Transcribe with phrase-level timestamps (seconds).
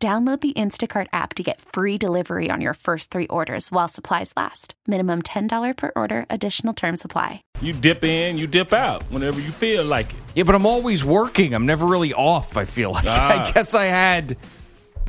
[0.00, 4.32] Download the Instacart app to get free delivery on your first three orders while supplies
[4.36, 4.74] last.
[4.86, 7.42] Minimum $10 per order, additional term supply.
[7.60, 10.16] You dip in, you dip out whenever you feel like it.
[10.36, 11.52] Yeah, but I'm always working.
[11.52, 13.06] I'm never really off, I feel like.
[13.08, 13.48] Ah.
[13.48, 14.36] I guess I had,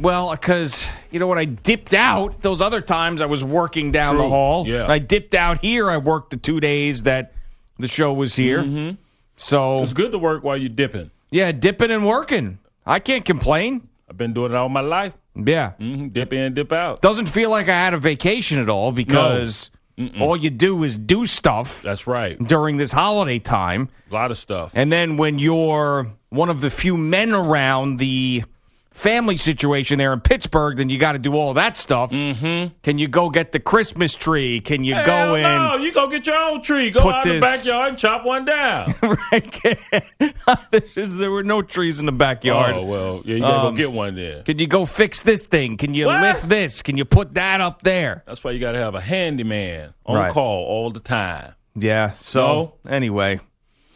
[0.02, 4.16] well, because, you know, when I dipped out, those other times I was working down
[4.16, 4.24] True.
[4.24, 4.68] the hall.
[4.68, 4.88] Yeah.
[4.88, 5.88] I dipped out here.
[5.92, 7.34] I worked the two days that
[7.78, 8.64] the show was here.
[8.64, 8.96] Mm-hmm.
[9.38, 11.12] So, It's good to work while you're dipping.
[11.30, 12.58] yeah, dipping and working.
[12.88, 13.88] I can't complain.
[14.20, 15.14] Been doing it all my life.
[15.36, 15.72] Yeah.
[15.72, 17.02] hmm Dip in, dip out.
[17.02, 19.72] Doesn't feel like I had a vacation at all because
[20.20, 22.38] all you do is do stuff That's right.
[22.46, 23.90] during this holiday time.
[24.12, 24.74] A lot of stuff.
[24.76, 28.44] And then when you're one of the few men around the
[28.92, 32.12] family situation there in Pittsburgh, then you got to do all that stuff.
[32.12, 32.74] Mm-hmm.
[32.84, 34.60] Can you go get the Christmas tree?
[34.60, 35.44] Can you Hell go in?
[35.44, 36.90] no, you go get your own tree.
[36.92, 38.96] Go out in the backyard and chop one down.
[40.72, 42.74] This is- there were no trees in the backyard.
[42.76, 44.44] oh well, yeah, you gotta Um, go get one then.
[44.44, 45.78] Can you go fix this thing?
[45.78, 46.22] Can you What?
[46.22, 46.82] lift this?
[46.82, 48.24] Can you put that up there?
[48.26, 50.32] That's why you got to have a handyman on Right.
[50.32, 51.54] call all the time.
[51.76, 52.12] Yeah.
[52.20, 53.40] So anyway,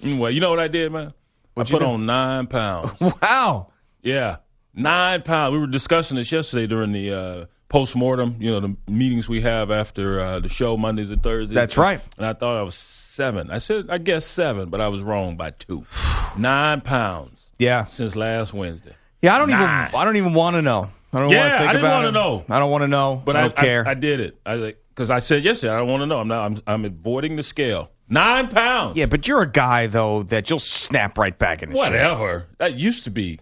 [0.04, 1.12] Anyway, you know what I did, man?
[1.54, 1.90] What'd I put do?
[1.92, 2.92] on nine pounds.
[3.22, 3.68] wow.
[4.02, 4.38] yeah,
[4.74, 5.54] nine pounds.
[5.54, 8.38] We were discussing this yesterday during the uh, post mortem.
[8.40, 11.54] You know, the meetings we have after uh, the show Mondays and Thursdays.
[11.56, 12.02] That's right.
[12.18, 13.50] And I thought I was seven.
[13.52, 15.86] I said I guess seven, but I was wrong by two.
[16.38, 17.86] nine pounds Yeah.
[17.86, 18.94] since last Wednesday.
[19.22, 19.36] Yeah.
[19.36, 19.88] I don't Nine.
[19.88, 20.00] even.
[20.00, 20.90] I don't even want to know.
[21.14, 22.12] I don't Yeah, want to think I didn't about it.
[22.12, 22.46] know.
[22.50, 23.22] I don't want to know.
[23.24, 23.88] But I I, don't care.
[23.88, 24.38] I, I did it.
[24.46, 26.18] I because I said yesterday I don't want to know.
[26.20, 26.46] I'm not.
[26.46, 27.90] I'm, I'm avoiding the scale.
[28.10, 28.98] Nine pounds.
[28.98, 31.72] Yeah, but you're a guy though that you'll snap right back in.
[31.72, 32.48] Whatever.
[32.58, 33.40] That used to be.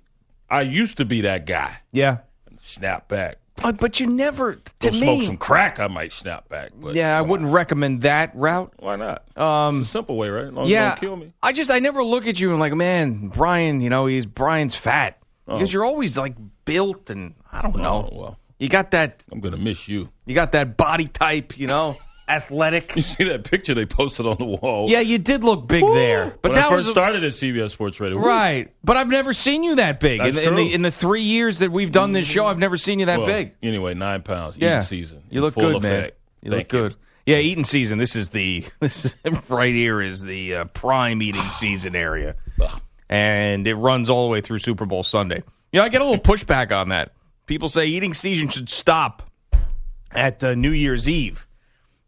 [0.52, 1.78] I used to be that guy.
[1.92, 2.18] Yeah,
[2.62, 3.38] Snap back.
[3.56, 5.80] but, but you never to Go smoke some crack.
[5.80, 6.72] I might snap back.
[6.76, 8.74] But yeah, I wouldn't recommend that route.
[8.80, 9.24] Why not?
[9.38, 10.46] Um, It's a simple way, right?
[10.48, 11.34] As long as yeah, it don't kill me.
[11.42, 13.82] I just I never look at you and like, man, Brian.
[13.82, 15.18] You know, he's Brian's fat
[15.48, 16.36] because you're always like
[16.66, 18.10] built and I don't know.
[18.12, 19.24] Oh, well, You got that.
[19.32, 20.10] I'm gonna miss you.
[20.26, 21.58] You got that body type.
[21.58, 21.98] You know,
[22.36, 22.96] athletic.
[23.02, 24.90] You see that picture they posted on the wall?
[24.90, 27.72] yeah, you did look big there, but when that I first was started at CBS
[27.72, 28.18] Sports Radio.
[28.18, 28.26] Woo.
[28.26, 28.72] right.
[28.84, 31.60] But I've never seen you that big in the, in the in the three years
[31.60, 32.46] that we've done this show.
[32.46, 33.54] I've never seen you that Well, big.
[33.64, 34.58] Anyway, nine pounds.
[34.58, 35.24] Yeah, Eating season.
[35.30, 36.12] You look good, man.
[36.42, 36.96] You Thank look good.
[37.26, 37.98] Yeah, eating season.
[37.98, 39.16] This is the this is
[39.50, 42.36] right here is the uh, prime eating season area,
[43.10, 45.44] and it runs all the way through Super Bowl Sunday.
[45.72, 47.14] You know, I get a little pushback on that.
[47.46, 49.24] People say eating season should stop
[50.14, 51.48] at uh, New Year's Eve.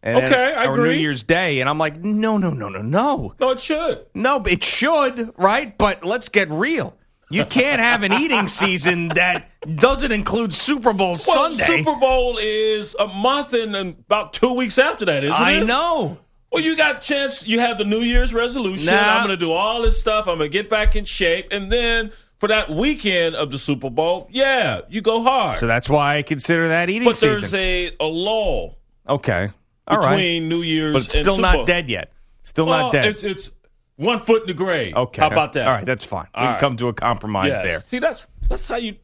[0.05, 0.89] And Okay, I agree.
[0.89, 0.99] or New.
[0.99, 4.05] Year's Day, and I'm like, no, no, no, no, no, No, it should.
[4.13, 4.43] no.
[4.45, 5.77] It should, right?
[5.77, 6.95] But let's get real.
[7.31, 11.65] You can't have an eating season that doesn't include Super Bowl Well, Sunday.
[11.65, 15.63] Super Bowl is a month and, and about two weeks after that, isn't I it?
[15.63, 16.19] I know.
[16.51, 17.47] Well, you got a chance.
[17.47, 18.85] You have the New Year's resolution.
[18.85, 18.99] Nah.
[19.17, 20.27] I'm going to do all this stuff.
[20.27, 23.89] I'm going to get back in shape, and then for that weekend of the Super
[23.89, 25.57] Bowl, yeah, you go hard.
[25.59, 27.49] So that's why I consider that eating but season.
[27.49, 28.77] there's a, a lull
[29.09, 29.49] Okay.
[29.87, 30.11] All right.
[30.15, 31.65] between New Year's But still Super not Bowl.
[31.65, 32.11] dead yet.
[32.41, 33.05] Still Well, not dead.
[33.07, 33.49] It's, it's
[33.95, 34.95] one foot in the grave.
[34.95, 35.21] okay.
[35.21, 35.67] How about that?
[35.67, 36.27] All right, that's fine.
[36.35, 36.59] we All can right.
[36.59, 37.63] come to a compromise Yes.
[37.65, 37.83] there.
[37.89, 38.95] See, that's that's how you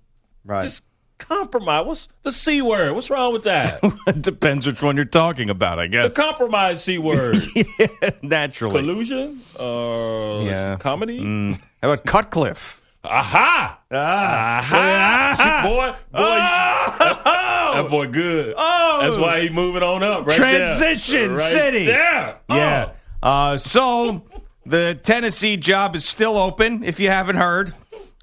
[0.45, 0.63] Right.
[0.63, 0.81] just
[1.17, 1.85] compromise.
[1.85, 2.93] What's the c word?
[2.93, 3.79] What's wrong with that?
[4.07, 6.13] it depends which one you're talking about, I guess.
[6.13, 7.37] the compromise c word.
[8.21, 8.79] Naturally.
[8.81, 9.41] Collusion?
[9.59, 10.77] Uh, Yeah.
[10.79, 11.19] Comedy?
[11.19, 11.59] Mm.
[11.83, 12.81] How about Cutcliffe?
[13.03, 13.79] Aha!
[13.91, 14.59] Ah.
[14.59, 15.61] Aha!
[15.63, 17.38] boy, boy,
[17.73, 17.83] Oh!
[17.83, 18.53] that boy good.
[18.57, 18.99] Oh!
[19.01, 21.37] That's why he moving on up right Transition there.
[21.37, 21.85] Right City.
[21.85, 22.37] Yeah.
[22.49, 22.93] Oh.
[23.21, 24.23] Uh, so
[24.65, 27.73] the Tennessee job is still open, if you haven't heard.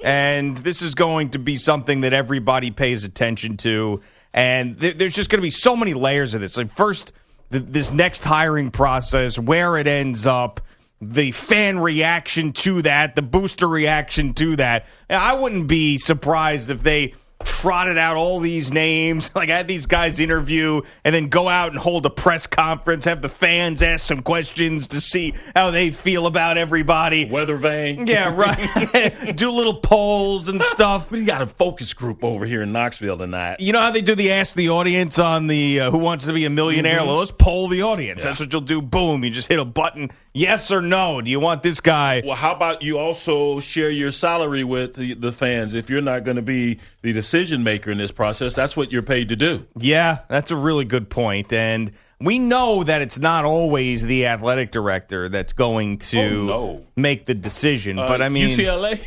[0.02, 4.02] And this is going to be something that everybody pays attention to.
[4.32, 6.56] And th- there's just going to be so many layers of this.
[6.56, 7.12] Like, first,
[7.50, 10.60] th- this next hiring process, where it ends up,
[11.00, 14.86] the fan reaction to that, the booster reaction to that.
[15.08, 20.20] I wouldn't be surprised if they trotted out all these names, like had these guys
[20.20, 24.22] interview and then go out and hold a press conference, have the fans ask some
[24.22, 27.24] questions to see how they feel about everybody.
[27.26, 28.06] Weather vane.
[28.16, 29.36] Yeah, right.
[29.36, 31.10] Do little polls and stuff.
[31.10, 33.58] We got a focus group over here in Knoxville tonight.
[33.58, 36.32] You know how they do the ask the audience on the uh, Who Wants to
[36.32, 37.04] Be a Millionaire?
[37.04, 38.22] Well, let's poll the audience.
[38.22, 38.80] That's what you'll do.
[38.80, 39.24] Boom.
[39.24, 40.10] You just hit a button.
[40.32, 41.20] Yes or no.
[41.20, 42.22] Do you want this guy?
[42.24, 46.24] Well, how about you also share your salary with the, the fans if you're not
[46.24, 48.54] going to be the decision maker in this process.
[48.54, 49.66] That's what you're paid to do.
[49.76, 51.52] Yeah, that's a really good point.
[51.52, 51.90] And
[52.20, 56.86] we know that it's not always the athletic director that's going to Oh, no.
[56.94, 57.98] make the decision.
[57.98, 59.04] Uh, but I mean, UCLA,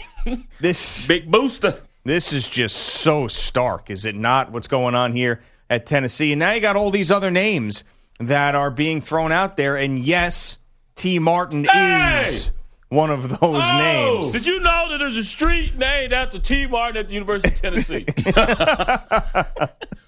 [0.60, 1.76] this big booster.
[2.04, 4.52] this is just so stark, is it not?
[4.52, 6.34] What's going on here at Tennessee?
[6.34, 7.84] And now you got all these other names
[8.20, 9.78] that are being thrown out there.
[9.78, 10.58] And yes,
[10.96, 12.26] Tee Martin Hey!
[12.28, 12.52] is
[12.90, 14.32] one of those Oh, names.
[14.34, 17.62] did you know that there's a street named after Tee Martin at the University of
[17.62, 18.04] Tennessee?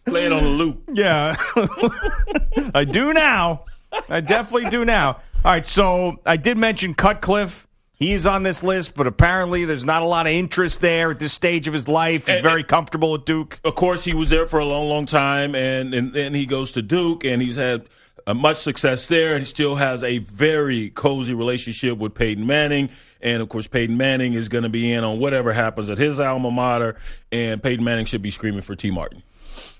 [0.05, 0.83] Play it on a loop.
[0.91, 1.35] Yeah.
[2.73, 3.65] I do now.
[4.09, 5.19] I definitely do now.
[5.43, 7.67] All right, so I did mention Cutcliffe.
[7.93, 11.33] He's on this list, but apparently there's not a lot of interest there at this
[11.33, 12.25] stage of his life.
[12.25, 13.59] He's And- very comfortable at Duke.
[13.63, 16.71] Of course, he was there for a long, long time, and and then he goes
[16.71, 17.85] to Duke, and he's had
[18.27, 22.89] uh, much success there, and still has a very cozy relationship with Peyton Manning.
[23.21, 26.19] And of course, Peyton Manning is going to be in on whatever happens at his
[26.19, 26.97] alma mater,
[27.31, 29.23] and Peyton Manning should be screaming for Tee Martin.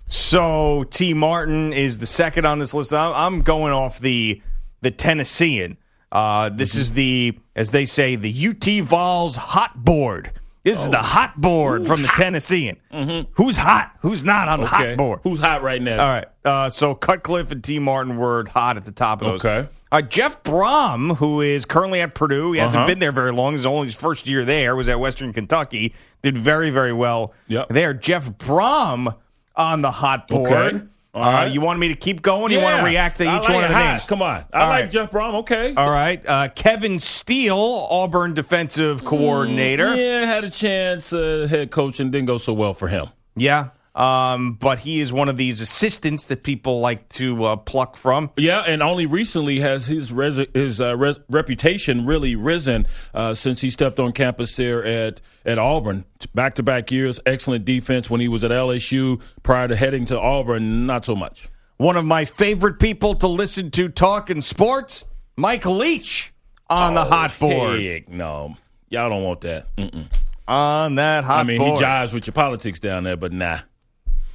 [0.07, 2.93] So Tee Martin is the second on this list.
[2.93, 4.41] I'm I'm going off the
[4.81, 5.77] the Tennessean.
[6.11, 10.31] Uh, this is the, as they say, the UT Vols hot board.
[10.63, 12.78] This is the hot board from the Tennessean.
[13.34, 13.96] Who's hot?
[14.02, 15.19] Who's not on the hot board?
[15.24, 16.04] Who's hot right now?
[16.04, 16.25] All right.
[16.46, 19.46] Uh, so Cutcliffe and Tee Martin were hot at the top of those.
[19.46, 19.68] Okay.
[19.92, 22.88] Uh, Jeff Brohm, who is currently at Purdue, he hasn't Uh-huh.
[22.88, 23.54] been there very long.
[23.54, 25.94] His only his first year there was at Western Kentucky.
[26.22, 27.69] Did very very well Yep.
[27.69, 27.94] there.
[27.94, 29.13] Jeff Brohm
[29.56, 30.50] on the hot board.
[30.52, 30.86] Okay.
[31.13, 32.52] Uh, you want me to keep going?
[32.54, 33.92] You want to react to each like one of the hot.
[33.92, 34.06] names?
[34.06, 34.46] Come on.
[34.54, 34.92] I All like right.
[34.92, 35.34] Jeff Brohm.
[35.42, 35.74] Okay.
[35.75, 36.24] All right.
[36.25, 39.94] Uh, Kevin Steele, Auburn defensive coordinator.
[39.96, 43.08] Yeah, had a chance, uh, head coach, and didn't go so well for him.
[43.36, 43.69] Yeah.
[43.93, 48.31] Um, but he is one of these assistants that people like to uh, pluck from.
[48.38, 53.59] Yeah, and only recently has his res- his uh, res- reputation really risen uh, since
[53.59, 56.05] he stepped on campus there at at Auburn.
[56.33, 59.21] Back to back years, excellent defense when he was at LSU.
[59.43, 61.49] Prior to heading to Auburn, not so much.
[61.75, 65.03] One of my favorite people to listen to talking sports,
[65.35, 66.31] Mike Leach
[66.69, 67.79] on the hot board.
[67.79, 68.55] Oh, Heck no,
[68.89, 69.75] y'all don't want that.
[69.75, 70.05] Mm-mm.
[70.47, 71.79] On that hot I mean, board.
[71.79, 73.59] he jives with your politics down there, but nah.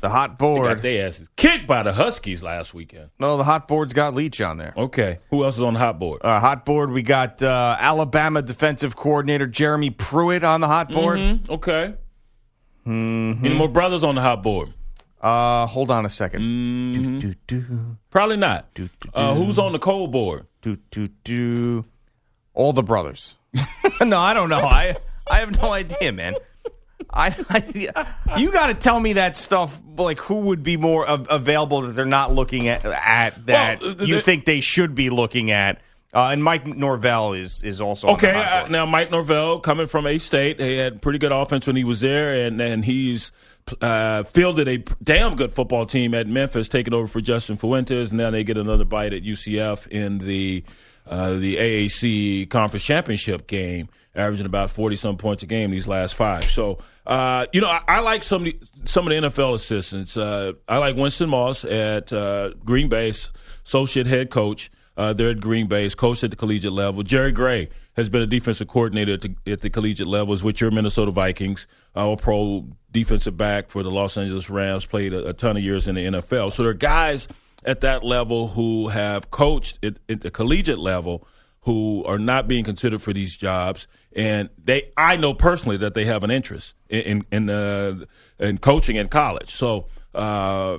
[0.00, 3.10] The hot board Got their asses kicked by the Huskies last weekend.
[3.19, 4.72] No, the hot board's got Leach on there.
[4.76, 6.20] Okay, who else is on the hot board?
[6.22, 11.19] Uh, hot board, we got uh, Alabama defensive coordinator Jeremy Pruitt on the hot board.
[11.19, 11.94] Mhm, Okay.
[12.87, 13.44] Mm-hmm.
[13.44, 14.72] Any more brothers on the hot board?
[15.20, 17.19] Uh, hold on a 2nd Mm-hmm.
[17.19, 18.66] Do, do, do, Probably not.
[19.12, 20.46] Uh, who's on the cold board?
[22.54, 23.37] All the brothers.
[24.02, 24.60] no, I don't know.
[24.60, 24.94] I
[25.28, 26.34] I have no idea, man.
[27.10, 29.80] I, I you got to tell me that stuff.
[29.96, 34.02] Like, who would be more av- available that they're not looking at at that Well,
[34.02, 35.80] you think they should be looking at?
[36.12, 40.18] Uh, and Mike Norvell is is also Okay, uh, now Mike Norvell coming from A
[40.18, 43.32] State, he had pretty good offense when he was there, and and he's
[43.80, 48.10] uh, fielded a damn good football team at Memphis, taking over for Justin Fuentes.
[48.10, 50.64] And now they get another bite at UCF in the
[51.06, 56.14] uh, the AAC Conference Championship game, averaging about forty some points a game these last
[56.14, 56.44] five.
[56.44, 56.78] So.
[57.06, 60.16] Uh, you know, I, I like some of the, some of the NFL assistants.
[60.16, 63.12] Uh, I like Winston Moss at uh, Green Bay,
[63.64, 64.70] associate head coach.
[64.96, 67.02] Uh, they're at Green Bay, He's coached at the collegiate level.
[67.02, 70.70] Jerry Gray has been a defensive coordinator at the, at the collegiate levels with your
[70.70, 75.56] Minnesota Vikings, all pro defensive back for the Los Angeles Rams, played a, a ton
[75.56, 76.52] of years in the NFL.
[76.52, 77.28] So there are guys
[77.64, 81.26] at that level who have coached at, at the collegiate level
[81.60, 83.86] who are not being considered for these jobs,
[84.16, 88.04] and they I know personally that they have an interest in in in, uh,
[88.40, 89.50] in coaching in college.
[89.54, 90.78] So uh,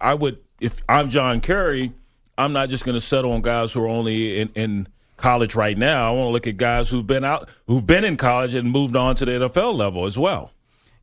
[0.00, 1.92] I would, if I'm John Currie,
[2.36, 5.78] I'm not just going to settle on guys who are only in, in college right
[5.78, 6.08] now.
[6.08, 8.96] I want to look at guys who've been out, who've been in college and moved
[8.96, 10.50] on to the NFL level as well.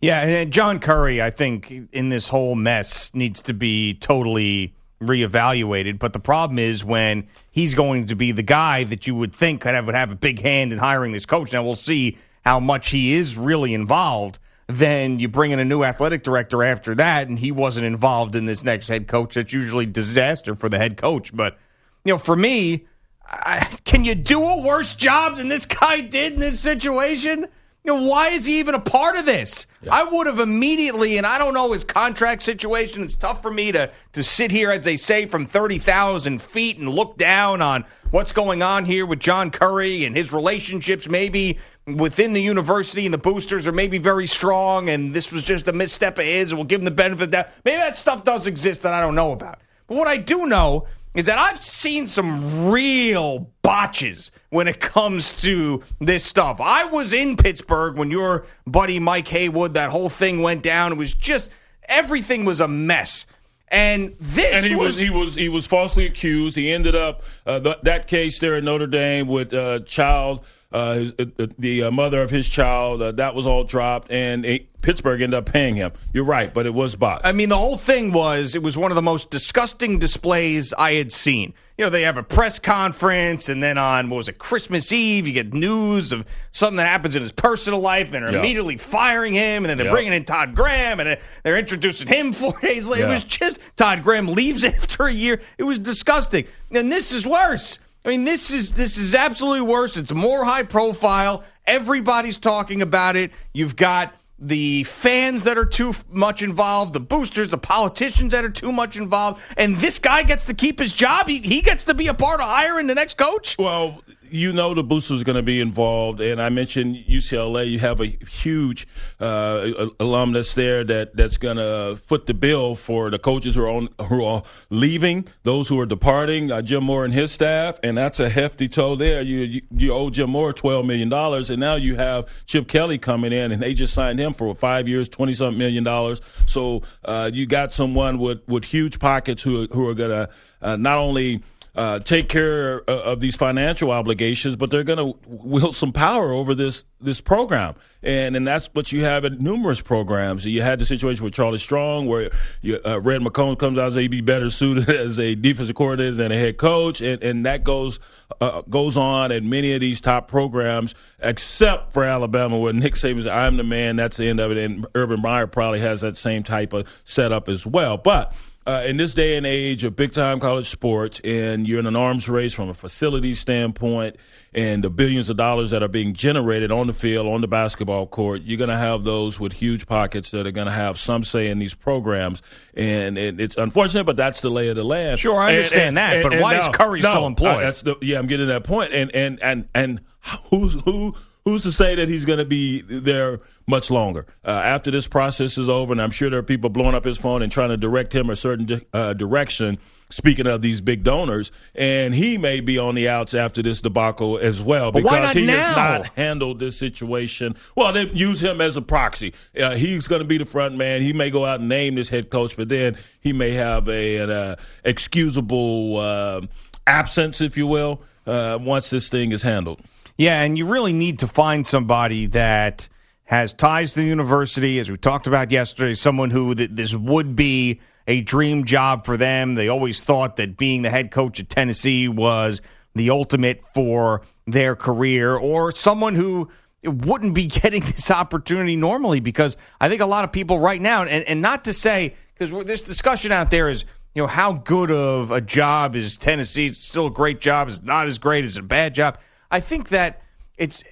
[0.02, 6.00] Yeah, and John Currie, I think, in this whole mess needs to be totally reevaluated.
[6.00, 9.62] But the problem is when he's going to be the guy that you would think
[9.62, 11.52] could have, would have a big hand in hiring this coach.
[11.52, 14.40] Now we'll see how much he is really involved.
[14.68, 18.46] Then you bring in a new athletic director after that, and he wasn't involved in
[18.46, 19.36] this next head coach.
[19.36, 21.36] That's usually disaster for the head coach.
[21.36, 21.58] But
[22.06, 22.88] you know, for me,
[23.26, 27.48] I, can you do a worse job than this guy did in this situation?
[27.84, 29.66] You know, why is he even a part of this?
[29.90, 33.02] I would have immediately, and I don't know his contract situation.
[33.02, 36.78] It's tough for me to to sit here, as they say, from thirty thousand feet
[36.78, 41.58] and look down on what's going on here with John Currie and his relationships, maybe
[41.88, 45.74] within the university and the boosters are maybe very strong, and this was just a
[45.74, 46.52] misstep of his.
[46.52, 47.54] and We'll give him the benefit of that.
[47.66, 49.60] Maybe that stuff does exist that I don't know about.
[49.88, 55.34] But what I do know is that I've seen some real botches when it comes
[55.42, 56.62] to this stuff.
[56.62, 60.94] I was in Pittsburgh when your buddy Mike Haywood, that whole thing went down.
[60.94, 61.50] It was just
[61.86, 63.26] everything was a mess.
[63.68, 66.58] And this and he was, was, he was he was falsely accused.
[66.58, 70.42] He ended up uh, th- that case there in Notre Dame with uh, child
[70.72, 73.02] uh, his, uh, the uh, mother of his child.
[73.02, 75.92] Uh, that was all dropped, and it, Pittsburgh ended up paying him.
[76.14, 77.26] You're right, but it was botched.
[77.26, 80.94] I mean, the whole thing was it was one of the most disgusting displays I
[80.94, 81.54] had seen.
[81.78, 85.28] You know, they have a press conference, and then on what was it, Christmas Eve,
[85.28, 88.12] you get news of something that happens in his personal life.
[88.12, 88.40] Then they're Yeah.
[88.40, 89.92] immediately firing him, and then they're Yeah.
[89.94, 93.08] bringing in Todd Graham, and they're introducing him four days later.
[93.08, 95.40] It was just Todd Graham leaves after a year.
[95.58, 97.80] It was disgusting, and this is worse.
[98.04, 99.96] I mean, this is this is absolutely worse.
[99.96, 101.44] It's more high profile.
[101.68, 103.32] Everybody's talking about it.
[103.54, 108.50] You've got the fans that are too much involved, the boosters, the politicians that are
[108.50, 111.28] too much involved, and this guy gets to keep his job.
[111.28, 113.56] He, he gets to be a part of hiring the next coach.
[113.60, 114.02] Well,
[114.32, 117.70] you know the boosters are going to be involved, and I mentioned UCLA.
[117.70, 118.88] You have a huge
[119.20, 123.70] uh, alumnus there that that's going to foot the bill for the coaches who are
[123.70, 126.52] on who are leaving, those who are departing.
[126.52, 129.22] Uh, Jim Mora and his staff, and that's a hefty toll there.
[129.22, 132.98] You you, you owe Jim Mora twelve million dollars, and now you have Chip Kelly
[132.98, 136.22] coming in, and they just signed him for five years, twenty something million dollars.
[136.46, 140.30] So uh, you got someone with with huge pockets who who are going to
[140.62, 145.18] uh, not only uh, take care uh, of these financial obligations, but they're going to
[145.26, 149.80] wield some power over this this program, and and that's what you have at numerous
[149.80, 150.46] programs.
[150.46, 152.30] You had the situation with Charlie Strong, where
[152.62, 155.76] you, uh, Red McComb comes out and says he'd be better suited as a defensive
[155.76, 158.00] coordinator than a head coach, and and that goes
[158.42, 163.24] uh, goes on at many of these top programs, except for Alabama, where Nick Saban
[163.24, 166.18] says, "I'm the man." That's the end of it, and Urban Meyer probably has that
[166.18, 168.34] same type of setup as well, but
[168.68, 171.96] uh, in this day and age of big time college sports, and you're in an
[171.96, 174.16] arms race from a facility standpoint,
[174.54, 178.06] and the billions of dollars that are being generated on the field, on the basketball
[178.06, 181.24] court, you're going to have those with huge pockets that are going to have some
[181.24, 182.42] say in these programs.
[182.74, 185.20] And it, it's unfortunate, but that's the lay of the land.
[185.20, 187.64] Sure, I And- understand and- that, and- but why is Currie no, still employed?
[187.64, 188.94] that's the, yeah, I'm getting that point.
[188.94, 190.02] And and and and
[190.50, 191.16] who's who?
[191.46, 195.58] Who's to say that he's going to be there much longer uh, after this process
[195.58, 195.92] is over?
[195.92, 198.30] And I'm sure there are people blowing up his phone and trying to direct him
[198.30, 199.80] a certain di- uh, direction.
[200.12, 204.38] Speaking of these big donors, and he may be on the outs after this debacle
[204.38, 205.54] as well But because he now?
[205.56, 207.56] has not handled this situation.
[207.78, 209.34] Well, they use him as a proxy.
[209.58, 211.02] Uh, he's going to be the front man.
[211.02, 214.18] He may go out and name this head coach, but then he may have a,
[214.18, 216.42] an uh, excusable uh,
[216.86, 219.80] absence, if you will, uh, once this thing is handled.
[220.22, 222.88] Yeah, and you really need to find somebody that
[223.24, 227.36] has ties to the university, as we talked about yesterday, someone who th- this would
[227.36, 229.56] be a dream job for them.
[229.56, 232.62] They always thought that being the head coach at Tennessee was
[232.94, 236.52] the ultimate for their career, or someone who
[236.84, 241.02] wouldn't be getting this opportunity normally because I think a lot of people right now,
[241.02, 244.92] and, and not to say, because this discussion out there is, you know, how good
[244.92, 246.68] of a job is Tennessee?
[246.68, 247.70] It's still a great job.
[247.70, 249.18] It's not as great as a bad job.
[249.52, 250.22] I think that
[250.58, 250.84] it's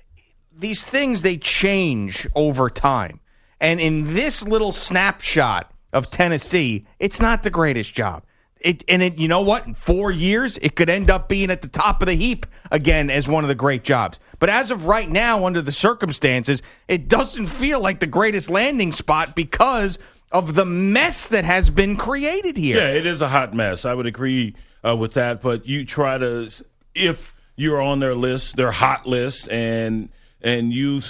[0.55, 3.21] these things they change over time.
[3.61, 8.23] And in this little snapshot of Tennessee, it's not the greatest job.
[8.61, 9.65] It and it you know what?
[9.67, 13.09] In 4 years it could end up being at the top of the heap again
[13.09, 14.19] as one of the great jobs.
[14.37, 18.91] But as of right now under the circumstances, it doesn't feel like the greatest landing
[18.91, 19.97] spot because
[20.31, 22.77] of the mess that has been created here.
[22.77, 23.85] Yeah, it is a hot mess.
[23.85, 25.41] I would agree uh, with that.
[25.41, 26.51] But you try to,
[26.93, 30.09] if you're on their list, their hot list, and
[30.41, 31.01] and you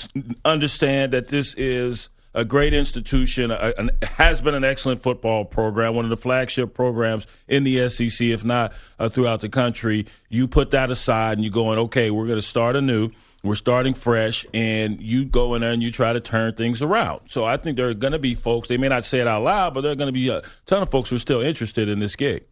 [0.43, 5.93] understand that this is a great institution, a, an, has been an excellent football program,
[5.93, 10.07] one of the flagship programs in the SEC, if not uh, throughout the country.
[10.29, 13.11] You put that aside and you're going, okay, we're going to start anew.
[13.43, 17.21] We're starting fresh, and you go in there and you try to turn things around.
[17.27, 19.43] So I think there are going to be folks, they may not say it out
[19.43, 21.87] loud, but there are going to be a ton of folks who are still interested
[21.87, 22.43] in this gig.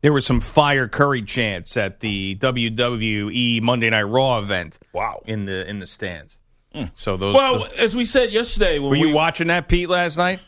[0.00, 4.78] There was some fire Currie chants at the WWE Monday Night Raw event.
[4.92, 5.22] Wow.
[5.26, 6.38] In the in the stands.
[6.72, 6.84] Hmm.
[6.92, 10.16] So those Well, as we said yesterday, when were we you watching that Pete last
[10.16, 10.40] night?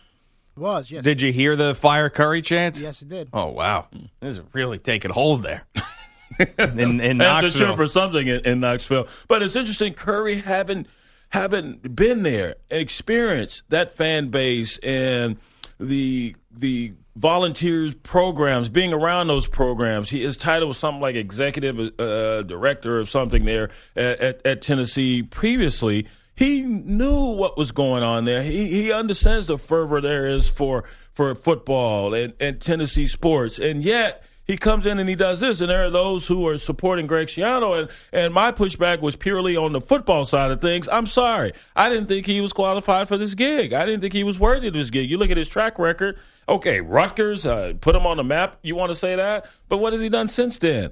[0.57, 1.02] Was yes.
[1.02, 2.80] Did you hear the fire Currie chants?
[2.80, 3.28] Yes, it did.
[3.33, 4.07] Oh wow, hmm.
[4.21, 5.64] this is really taking hold there.
[6.59, 7.76] in in have Knoxville.
[7.76, 9.09] for something in, in Knoxville.
[9.26, 10.87] But it's interesting, Currie haven't
[11.30, 15.38] haven't been there and experienced that fan base and
[15.78, 20.11] the the volunteers programs, being around those programs.
[20.11, 24.62] He his title was something like executive uh, director or something there at, at, at
[24.62, 26.07] Tennessee previously.
[26.35, 28.43] He knew what was going on there.
[28.43, 33.83] He he understands the fervor there is for for football and, and Tennessee sports, and
[33.85, 37.07] yet he comes in and he does this, and there are those who are supporting
[37.07, 40.88] Greg Schiano, and and my pushback was purely on the football side of things.
[40.88, 43.73] I'm sorry, I didn't think he was qualified for this gig.
[43.73, 45.11] I didn't think he was worthy of this gig.
[45.11, 46.19] You look at his track record.
[46.50, 48.59] Okay, Rutgers uh, put him on the map.
[48.62, 50.90] You want to say that, but what has he done since then?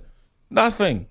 [0.50, 1.08] Nothing.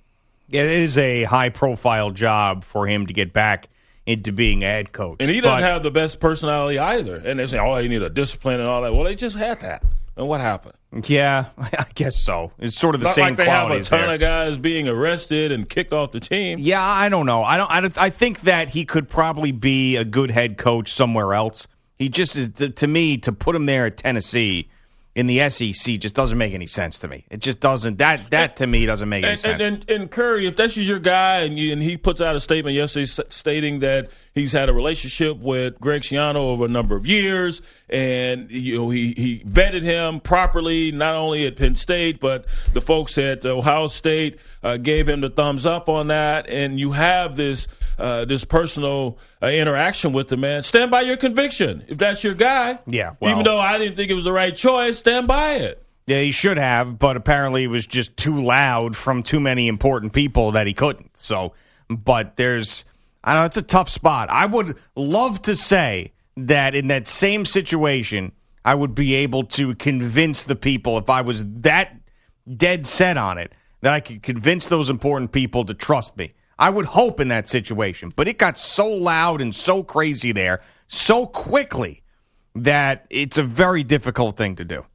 [0.50, 3.68] It is a high profile job for him to get back
[4.06, 5.18] into being a head coach.
[5.20, 7.18] And he doesn't But- have the best personality either.
[7.18, 8.94] And they say, oh, you need a discipline and all that.
[8.96, 9.84] Well, they just had that.
[10.16, 10.74] And what happened?
[11.06, 12.54] Yeah, I guess so.
[12.58, 14.14] It's sort of the Not same like they have a ton there.
[14.16, 16.58] of guys being arrested and kicked off the team.
[16.60, 17.44] Yeah, I don't know.
[17.44, 17.70] I don't.
[17.70, 21.68] I, don't, I think that he could probably be a good head coach somewhere else.
[21.98, 24.70] He just is to, to me to put him there at Tennessee
[25.16, 27.26] in the SEC just doesn't make any sense to me.
[27.32, 27.98] It just doesn't.
[27.98, 29.64] That that to me doesn't make any And, sense.
[29.66, 32.40] and, and, and Currie, if that's your guy, and, you, and he puts out a
[32.40, 37.08] statement yesterday stating that he's had a relationship with Greg Schiano over a number of
[37.08, 42.46] years, and you know he, he vetted him properly, not only at Penn State, but
[42.74, 46.92] the folks at Ohio State uh, gave him the thumbs up on that, and you
[46.92, 50.64] have this uh, this personal uh, interaction with the man.
[50.64, 51.84] Stand by your conviction.
[51.88, 54.56] If that's your guy, Yeah, well- even though I didn't think it was the right
[54.56, 55.84] choice, stand by it.
[56.06, 60.14] Yeah, he should have, but apparently it was just too loud from too many important
[60.14, 61.18] people that he couldn't.
[61.18, 61.54] So,
[61.90, 62.86] but there's,
[63.26, 64.30] I don't know, it's a tough spot.
[64.30, 68.32] I would love to say that in that same situation,
[68.64, 71.94] I would be able to convince the people if I was that
[72.56, 73.52] dead set on it
[73.82, 76.34] that I could convince those important people to trust me.
[76.60, 80.62] I would hope in that situation, but it got so loud and so crazy there
[80.88, 82.02] so quickly
[82.56, 84.86] that it's a very difficult thing to do.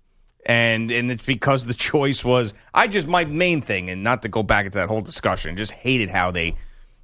[0.44, 4.28] And and it's because the choice was I just my main thing and not to
[4.28, 6.56] go back into that whole discussion just hated how they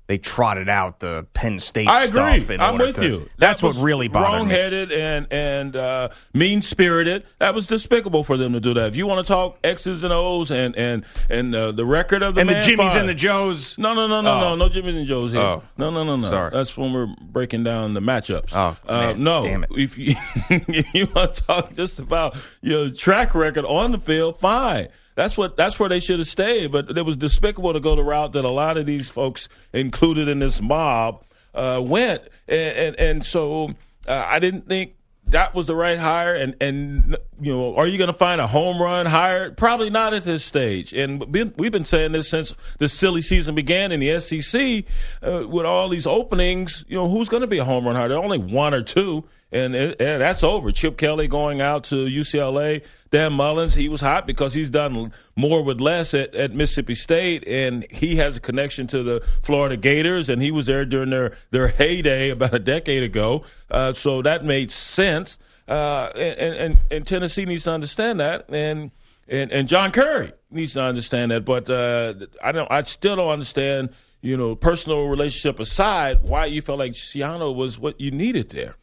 [0.08, 2.38] they trotted out the Penn State I agree.
[2.40, 3.28] stuff in I'm with to- you.
[3.38, 4.36] That's That what really bothered me.
[4.38, 7.24] wrong-headed and and uh, mean spirited.
[7.38, 8.88] That was despicable for them to do that.
[8.88, 12.34] If you want to talk X's and O's and and and uh, the record of
[12.34, 12.98] the And the man, Jimmys fine.
[13.00, 13.76] and the Joes.
[13.78, 14.40] No, no, no, no, Oh.
[14.40, 15.40] no, no Jimmys and Joes here.
[15.42, 15.62] Oh.
[15.76, 16.28] No, no, no, no.
[16.28, 16.50] Sorry.
[16.52, 18.52] That's when we're breaking down the matchups.
[18.54, 19.22] Oh, uh, man.
[19.22, 19.42] no.
[19.42, 19.70] Damn it.
[19.72, 20.14] If you,
[20.48, 24.88] if you want to talk just about your track record on the field, fine.
[25.18, 25.56] That's what.
[25.56, 26.70] That's where they should have stayed.
[26.70, 30.28] But it was despicable to go the route that a lot of these folks included
[30.28, 33.70] in this mob uh, went, and and, and so
[34.06, 34.94] uh, I didn't think
[35.26, 36.36] that was the right hire.
[36.36, 39.50] And and you know, are you going to find a home run hire?
[39.50, 40.92] Probably not at this stage.
[40.92, 41.24] And
[41.56, 44.84] we've been saying this since this silly season began in the SEC
[45.20, 46.84] uh, with all these openings.
[46.86, 48.12] You know, who's going to be a home run hire?
[48.12, 49.24] Only one or two.
[49.50, 50.70] And, and that's over.
[50.72, 52.82] Chip Kelly going out to UCLA.
[53.10, 57.42] Dan Mullins, he was hot because he's done more with less at, at Mississippi State,
[57.46, 61.34] and he has a connection to the Florida Gators, and he was there during their,
[61.50, 63.44] their heyday about a decade ago.
[63.70, 65.38] Uh, so that made sense.
[65.66, 68.90] Uh, and, and, and Tennessee needs to understand that, and
[69.28, 71.44] and, and John Currie needs to understand that.
[71.44, 72.70] But uh, I don't.
[72.70, 73.90] I still don't understand.
[74.20, 78.74] You know, personal relationship aside, why you felt like Schiano was what you needed there.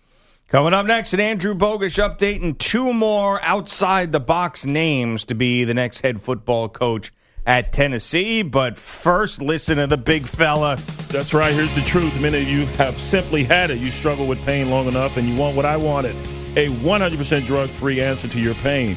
[0.55, 5.35] Coming up next, an Andrew Bogusch update and two more outside the box names to
[5.35, 7.11] be the next head football coach
[7.45, 8.41] at Tennessee.
[8.41, 10.77] But first, listen to the big fella.
[11.09, 11.53] That's right.
[11.53, 12.13] Here's the truth.
[12.13, 15.35] The minute you have simply had it, you struggle with pain long enough, and you
[15.37, 16.15] want what I wanted
[16.55, 18.95] a 100% drug free answer to your pain.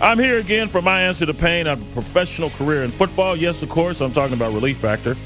[0.00, 1.68] I'm here again for my answer to pain.
[1.68, 3.36] I have a professional career in football.
[3.36, 5.16] Yes, of course, I'm talking about Relief Factor.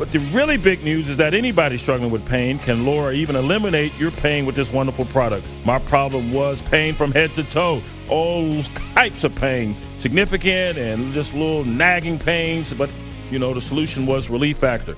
[0.00, 3.36] But the really big news is that anybody struggling with pain can lower or even
[3.36, 5.46] eliminate your pain with this wonderful product.
[5.66, 8.62] My problem was pain from head to toe, all
[8.94, 12.72] types of pain, significant and just little nagging pains.
[12.72, 12.90] But,
[13.30, 14.96] you know, the solution was Relief Factor.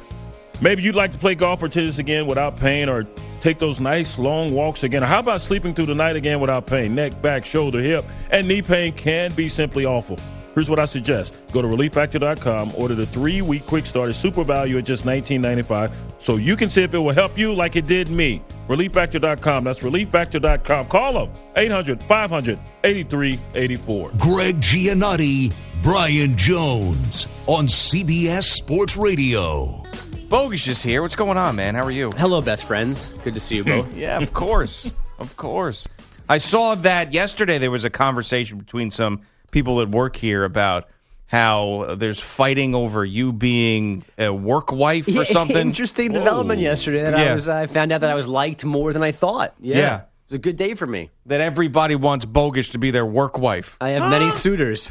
[0.61, 3.03] Maybe you'd like to play golf or tennis again without pain or
[3.41, 5.03] take those nice long walks again.
[5.03, 6.95] How about sleeping through the night again without pain?
[6.95, 10.17] Neck, back, shoulder, hip, and knee pain can be simply awful.
[10.55, 11.33] Here's what I suggest.
[11.53, 16.37] Go to relieffactor.com, order the three-week quick start at super value at just $19.95 so
[16.37, 18.43] you can see if it will help you like it did me.
[18.69, 19.65] Relieffactor.com.
[19.65, 20.87] That's relieffactor.com.
[20.89, 24.19] Call them 800-500-8384.
[24.19, 29.83] Greg Giannotti, Brian Jones on CBS Sports Radio.
[30.29, 31.03] Bogusch is here.
[31.03, 31.75] What's going on, man?
[31.75, 32.11] How are you?
[32.17, 33.07] Hello, best friends.
[33.25, 33.95] Good to see you both.
[34.03, 34.89] Yeah, of course.
[35.19, 35.87] of course.
[36.29, 39.21] I saw that yesterday there was a conversation between some
[39.53, 40.89] people that work here about
[41.27, 45.57] how there's fighting over you being a work wife or something.
[45.57, 47.31] Interesting development yesterday that Yeah.
[47.31, 47.49] I was.
[47.49, 49.55] I found out that I was liked more than I thought.
[49.61, 49.77] Yeah.
[49.79, 49.97] Yeah.
[50.01, 51.11] It was a good day for me.
[51.27, 53.77] that everybody wants Bogusch to be their work wife.
[53.81, 54.91] I have many suitors.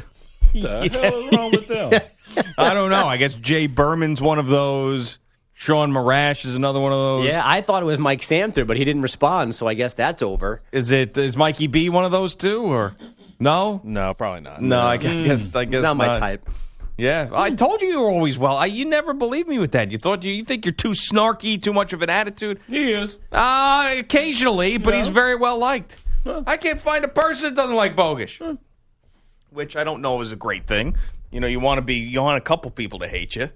[0.52, 2.00] The hell is wrong with them?
[2.58, 3.06] I don't know.
[3.06, 5.18] I guess Jay Berman's one of those.
[5.54, 7.26] Sean Marash is another one of those.
[7.28, 10.20] Yeah, I thought it was Mike Samter, but he didn't respond, so I guess that's
[10.20, 10.60] over.
[10.72, 12.96] Is it is Mikey B one of those too or
[13.42, 14.62] No, No, probably not.
[14.62, 14.80] no.
[14.80, 16.48] I guess I guess Not my type.
[16.98, 18.56] Yeah, I told you you were always well.
[18.56, 19.90] I, you never believed me with that.
[19.90, 22.60] You thought you, you think you're too snarky, too much of an attitude.
[22.68, 23.16] He is.
[23.32, 26.00] Uh, occasionally, but he's very well liked.
[26.26, 28.58] I can't find a person that doesn't like Bogusch,
[29.50, 30.96] which I don't know is a great thing.
[31.30, 33.48] You know, you want to be, you want a couple people to hate you.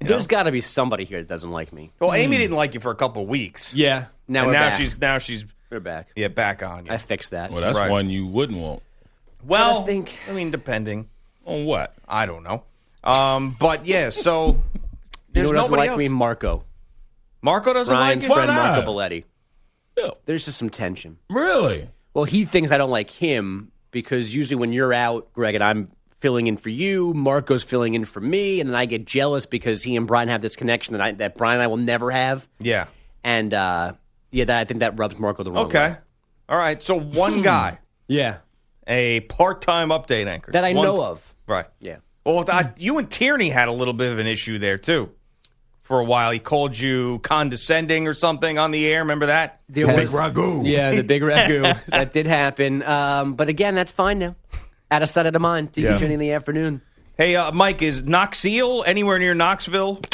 [0.00, 0.28] you There's know?
[0.28, 1.90] got to be somebody here that doesn't like me.
[2.00, 3.72] well, Amy didn't like you for a couple of weeks.
[3.74, 4.06] Yeah.
[4.28, 4.78] Now and we're now back.
[4.80, 6.08] she's now she's we're back.
[6.16, 6.92] yeah back on you.
[6.92, 7.50] I fixed that.
[7.50, 7.90] Well, that's Right.
[7.90, 8.82] one you wouldn't want.
[9.46, 11.08] Well, I think- I mean, depending.
[11.46, 11.94] On what?
[12.08, 12.64] I don't know.
[13.02, 14.62] Um, but yeah, so you know
[15.32, 15.98] there's who doesn't nobody like else.
[15.98, 16.08] me?
[16.08, 16.64] Marco.
[17.42, 18.34] Marco doesn't Ryan's like you.
[18.34, 18.76] friend not?
[18.76, 19.24] Marco Belletti.
[19.98, 20.10] Yeah.
[20.24, 21.18] There's just some tension.
[21.28, 21.88] Really?
[22.14, 25.90] Well, he thinks I don't like him because usually when you're out, Greg, and I'm
[26.20, 29.82] filling in for you, Marco's filling in for me, and then I get jealous because
[29.82, 32.48] he and Brian have this connection that I, that Brian and I will never have.
[32.58, 32.86] Yeah.
[33.22, 33.92] And uh,
[34.30, 35.78] yeah, that I think that rubs Marco the wrong Okay.
[35.78, 35.84] way.
[35.90, 35.98] Okay.
[36.48, 36.82] All right.
[36.82, 37.78] So one guy,
[38.08, 38.38] Yeah,
[38.86, 41.34] a part-time update anchor that I One- know of.
[41.46, 41.66] Right.
[41.80, 41.96] Yeah.
[42.24, 45.10] Well, I, you and Tierney had a little bit of an issue there too.
[45.82, 49.00] For a while, he called you condescending or something on the air.
[49.00, 49.60] Remember that?
[49.68, 50.10] There was
[50.64, 52.82] Yeah, the big ragu that did happen.
[52.82, 54.34] Um, but again, that's fine now.
[54.90, 55.72] Out of sight, out of mind.
[55.72, 55.96] TV Yeah.
[55.98, 56.80] training in the afternoon.
[57.16, 60.00] Hey, uh, Mike, is Knoxville anywhere near Knoxville?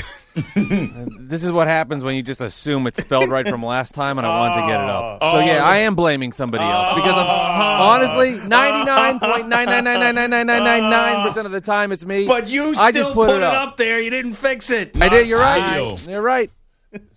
[0.55, 4.25] This is what happens when you just assume it's spelled right from last time, and
[4.27, 5.23] I wanted to get it up.
[5.23, 9.85] So yeah, I am blaming somebody else because I'm honestly ninety nine point nine nine
[9.85, 12.27] nine nine nine nine nine nine nine percent of the time it's me.
[12.29, 13.69] But you I still just put, it up.
[13.71, 13.99] up there.
[14.01, 14.93] You didn't fix it.
[15.01, 15.27] I did.
[15.27, 15.45] You're Eel.
[15.45, 16.07] right.
[16.09, 16.51] You're right.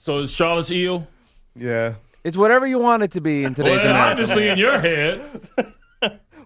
[0.06, 1.08] So is Charlotte's eel?
[1.56, 1.93] Yeah.
[2.24, 4.22] It's whatever you want it to be in today's Well, America.
[4.22, 5.22] obviously in your head.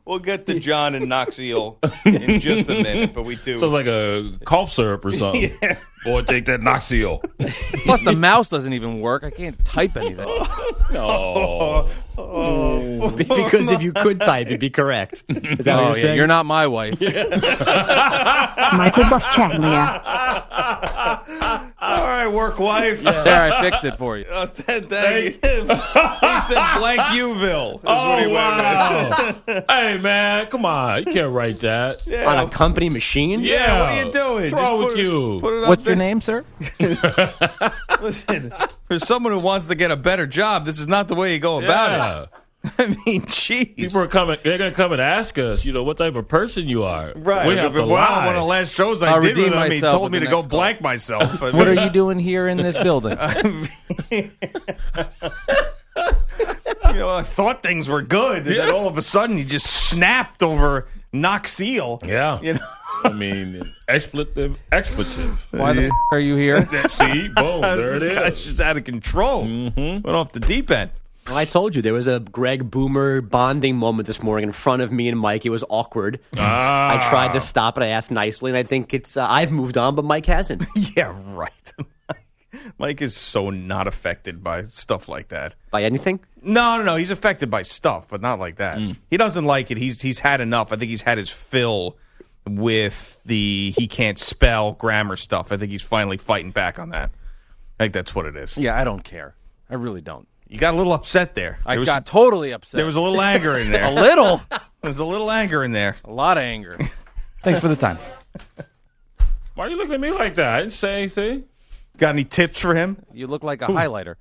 [0.07, 3.57] We'll get to John and Knoxville in just a minute, but we do.
[3.57, 5.51] Sounds like a cough syrup or something.
[6.03, 7.21] Boy, take that Noxio.
[7.83, 9.23] Plus, the mouse doesn't even work.
[9.23, 10.27] I can't type anything.
[10.89, 11.89] Oh.
[13.15, 15.23] because if you could type, it'd be correct.
[15.27, 16.15] Is that Oh what you're yeah, saying?
[16.17, 16.99] you're not my wife.
[17.01, 17.11] Michael
[19.03, 20.01] Boscaglia.
[21.79, 23.01] All right, work wife.
[23.03, 24.25] There, I fixed it for you.
[24.31, 25.31] Uh, thank you.
[25.41, 27.75] he said blank Uville.
[27.77, 29.47] is what Oh, he went with.
[29.47, 29.63] wow.
[29.75, 30.99] hey, man, come on.
[30.99, 32.01] You can't write that.
[32.07, 32.25] Yeah.
[32.31, 33.41] on a company machine.
[33.41, 33.79] Yeah.
[33.81, 34.51] what are you doing?
[34.51, 35.39] What's wrong Just with put it- you?
[35.41, 35.86] Put it up What's there.
[35.87, 36.43] Your name, sir?
[38.01, 38.53] Listen,
[38.87, 41.39] for someone who wants to get a better job, this is not the way you
[41.39, 42.21] go about Yeah.
[42.23, 42.29] it.
[42.79, 43.75] I mean, jeez.
[43.77, 44.37] People are coming.
[44.43, 45.63] They're gonna come and ask us.
[45.63, 47.13] You know what type of person you are.
[47.15, 47.47] Right.
[47.47, 48.25] We have to well, lie.
[48.25, 50.25] one of the last shows I I'll did with redeem him, he told me to
[50.25, 50.59] go next call.
[50.59, 51.41] blank myself.
[51.41, 53.17] I What are you doing here in this building?
[54.11, 54.31] you
[56.93, 60.43] know, I thought things were good, and then all of a sudden you just snapped
[60.43, 62.01] over Knoxville.
[62.05, 62.39] Yeah.
[62.41, 62.59] You know,
[63.03, 65.39] I mean, expletive, expletive.
[65.51, 66.65] Why the f- are you here?
[66.89, 69.43] See, boom, there it this just out of control.
[69.43, 70.91] Went off the deep end.
[71.27, 74.81] Well, I told you there was a Greg Boomer bonding moment this morning in front
[74.81, 75.45] of me and Mike.
[75.45, 76.21] It was awkward.
[76.37, 77.05] Ah.
[77.05, 77.81] I tried to stop it.
[77.83, 79.17] I asked nicely, and I think it's.
[79.17, 80.65] Uh, I've moved on, but Mike hasn't.
[80.95, 81.73] Yeah, right.
[82.79, 85.55] Mike is so not affected by stuff like that.
[85.69, 86.21] By anything?
[86.41, 86.95] No, no, no.
[86.95, 88.79] He's affected by stuff, but not like that.
[89.09, 89.77] He doesn't like it.
[89.77, 90.71] He's he's had enough.
[90.71, 91.97] I think he's had his fill
[92.49, 95.51] with the he can't spell grammar stuff.
[95.51, 97.11] I think he's finally fighting back on that.
[97.79, 98.57] I think that's what it is.
[98.57, 99.35] Yeah, I don't care.
[99.69, 100.27] I really don't.
[100.47, 101.59] You got a little upset there.
[101.65, 102.77] I there was, got totally upset.
[102.77, 103.85] there was a little anger in there.
[103.91, 104.03] a there.
[104.03, 104.41] little,
[104.81, 105.97] There's a little anger in there.
[106.05, 106.77] a lot of anger.
[107.43, 107.99] Thanks for the time.
[109.55, 110.55] Why are you looking at me like that?
[110.55, 111.43] I didn't say anything.
[111.97, 112.97] Got any tips for him?
[113.11, 114.15] You look like a highlighter.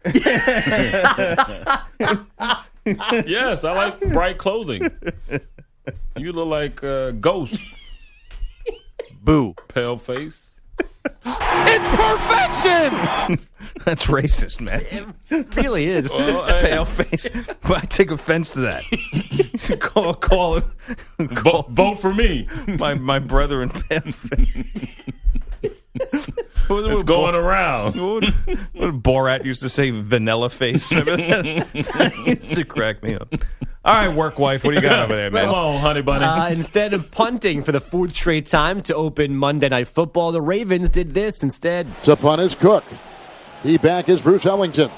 [3.26, 4.90] Yes, I like bright clothing.
[6.16, 7.60] You look like a ghost,
[9.26, 9.54] Boo.
[9.68, 10.42] pale face.
[11.68, 13.46] It's perfection.
[13.84, 14.84] That's racist, man.
[15.30, 16.08] It really is.
[16.10, 17.28] Well, hey, Pale face.
[17.62, 19.78] But I take offense to that.
[19.80, 20.64] call call him.
[21.18, 22.48] vo- vote for me.
[22.78, 24.86] my my brother in pale face.
[26.68, 28.00] It's going around.
[28.00, 28.24] What,
[28.74, 30.90] what Borat used to say, vanilla face.
[30.90, 31.72] Remember that?
[31.72, 33.34] that used to crack me up.
[33.86, 35.44] All right, work wife, what do you got over there, man?
[35.44, 36.24] Come on, honey bunny.
[36.24, 40.42] Uh, instead of punting for the fourth straight time to open Monday Night Football, the
[40.42, 41.86] Ravens did this instead.
[42.02, 42.82] To punt is Cook.
[43.62, 44.90] He back is Bruce Ellington.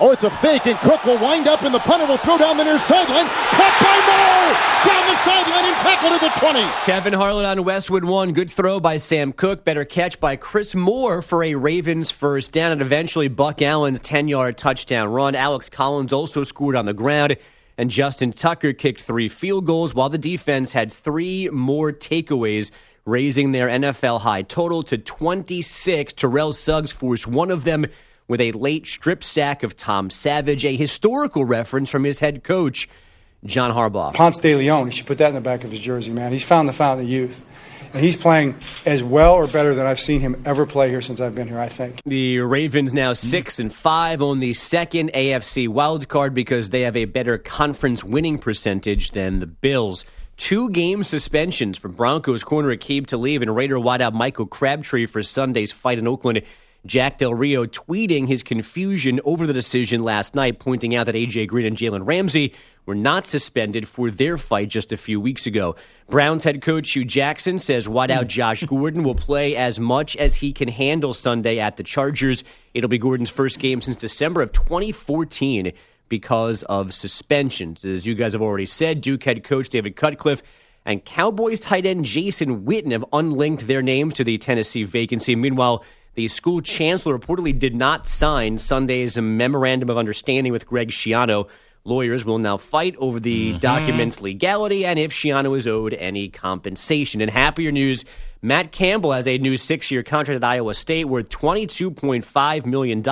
[0.00, 2.56] Oh, it's a fake, and Cook will wind up, and the punter will throw down
[2.56, 3.26] the near sideline.
[3.26, 4.94] Caught by Moore!
[4.94, 6.60] Down the sideline and tackled at the 20.
[6.86, 8.32] Kevin Harlan on Westwood one.
[8.32, 9.62] Good throw by Sam Cook.
[9.62, 14.28] Better catch by Chris Moore for a Ravens first down, and eventually Buck Allen's 10
[14.28, 15.34] yard touchdown run.
[15.34, 17.36] Alex Collins also scored on the ground,
[17.78, 22.70] and Justin Tucker kicked three field goals, while the defense had three more takeaways,
[23.04, 26.12] raising their NFL high total to 26.
[26.14, 27.86] Terrell Suggs forced one of them
[28.28, 32.88] with a late strip sack of Tom Savage, a historical reference from his head coach.
[33.44, 34.14] John Harbaugh.
[34.14, 36.32] Ponce de Leon, he should put that in the back of his jersey, man.
[36.32, 37.44] He's found the fountain of youth.
[37.96, 38.54] He's playing
[38.84, 41.58] as well or better than I've seen him ever play here since I've been here,
[41.58, 42.02] I think.
[42.04, 46.96] The Ravens now six and five on the second AFC wild card because they have
[46.96, 50.04] a better conference winning percentage than the Bills.
[50.36, 55.72] Two game suspensions for Broncos corner Aqib Talib and Raider wideout Michael Crabtree for Sunday's
[55.72, 56.42] fight in Oakland.
[56.84, 61.48] Jack Del Rio tweeting his confusion over the decision last night, pointing out that AJ
[61.48, 62.54] Green and Jalen Ramsey
[62.86, 65.76] were not suspended for their fight just a few weeks ago.
[66.08, 70.52] Browns head coach Hue Jackson says wideout Josh Gordon will play as much as he
[70.52, 72.44] can handle Sunday at the Chargers.
[72.72, 75.72] It'll be Gordon's first game since December of 2014
[76.08, 77.84] because of suspensions.
[77.84, 80.42] As you guys have already said, Duke head coach David Cutcliffe
[80.84, 85.34] and Cowboys tight end Jason Witten have unlinked their names to the Tennessee vacancy.
[85.34, 91.48] Meanwhile, the school chancellor reportedly did not sign Sunday's memorandum of understanding with Greg Schiano.
[91.86, 93.58] Lawyers will now fight over the Mm-hmm.
[93.58, 97.20] document's legality and if Schiano is owed any compensation.
[97.20, 98.04] In happier news,
[98.42, 103.02] Matt Campbell has a new six year contract at Iowa State worth $22.5 million.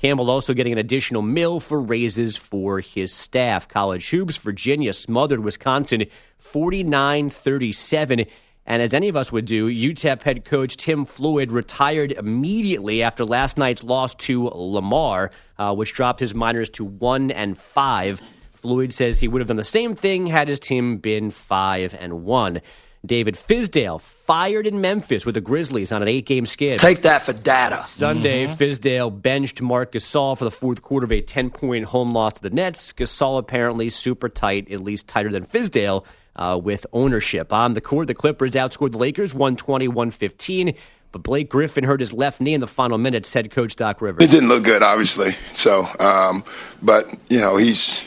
[0.00, 3.66] Campbell also getting an additional mill for raises for his staff.
[3.66, 6.04] College Hoops, Virginia smothered Wisconsin
[6.38, 8.26] 49 37.
[8.68, 13.24] And as any of us would do, UTEP head coach Tim Floyd retired immediately after
[13.24, 18.20] last night's loss to Lamar, uh, which dropped his Miners to one and five.
[18.52, 22.24] Floyd says he would have done the same thing had his team been five and
[22.24, 22.60] one.
[23.06, 26.78] David Fizdale fired in Memphis with the Grizzlies on an eight-game skid.
[26.78, 27.84] Take that for data.
[27.86, 32.34] Sunday, Fizdale benched Marc Gasol for the fourth quarter of a 10 point home loss
[32.34, 32.92] to the Nets.
[32.92, 36.04] Gasol apparently super tight, at least tighter than Fizdale,
[36.38, 37.52] uh, with ownership.
[37.52, 40.74] On the court, the Clippers outscored the Lakers 120 115.
[41.10, 44.22] But Blake Griffin hurt his left knee in the final minutes, head coach Doc Rivers.
[44.22, 45.34] It didn't look good, obviously.
[45.54, 46.44] So, um,
[46.82, 48.06] but you know, he's.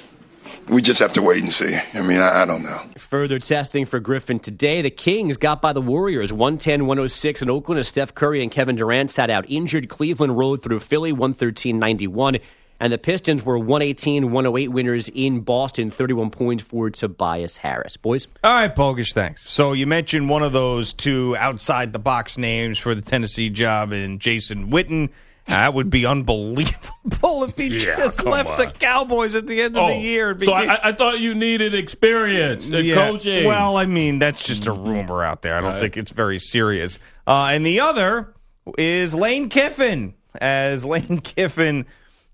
[0.69, 1.75] We just have to wait and see.
[1.95, 2.79] I mean, I, I don't know.
[2.95, 4.81] Further testing for Griffin today.
[4.81, 8.77] The Kings got by the Warriors 110 106 in Oakland as Steph Curry and Kevin
[8.77, 9.89] Durant sat out injured.
[9.89, 12.37] Cleveland rolled through Philly 113 91.
[12.81, 17.95] And the Pistons were 118 108 winners in Boston, 31 points for Tobias Harris.
[17.95, 18.27] Boys?
[18.43, 19.47] All right, Bogus, thanks.
[19.47, 23.93] So you mentioned one of those two outside the box names for the Tennessee job
[23.93, 25.11] in Jason Witten.
[25.47, 28.67] That would be unbelievable if he Yeah, just come left the.
[28.71, 30.35] Cowboys at the end of the year.
[30.39, 33.45] Oh, so I, I thought you needed experience in Yeah, coaching.
[33.45, 35.55] Well, I mean, that's just a rumor out there.
[35.55, 35.81] I don't Right.
[35.81, 36.97] think it's very serious.
[37.27, 38.33] Uh, and the other
[38.77, 41.85] is Lane Kiffin, as Lane Kiffin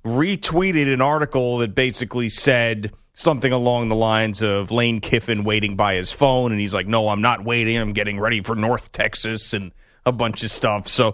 [0.07, 5.95] retweeted an article that basically said something along the lines of Lane Kiffin waiting by
[5.95, 6.51] his phone.
[6.51, 7.77] And he's like, no, I'm not waiting.
[7.77, 9.71] I'm getting ready for North Texas and
[10.05, 10.87] a bunch of stuff.
[10.87, 11.07] So,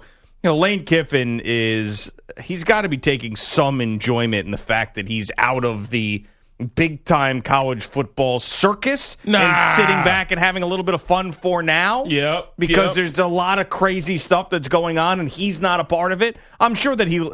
[0.43, 4.95] you know, Lane Kiffin is, he's got to be taking some enjoyment in the fact
[4.95, 6.25] that he's out of the
[6.75, 9.39] big time college football circus Nah.
[9.39, 12.05] and sitting back and having a little bit of fun for now.
[12.05, 12.95] Yep, Because yep.
[12.95, 16.21] there's a lot of crazy stuff that's going on and he's not a part of
[16.21, 16.37] it.
[16.59, 17.27] I'm sure that he.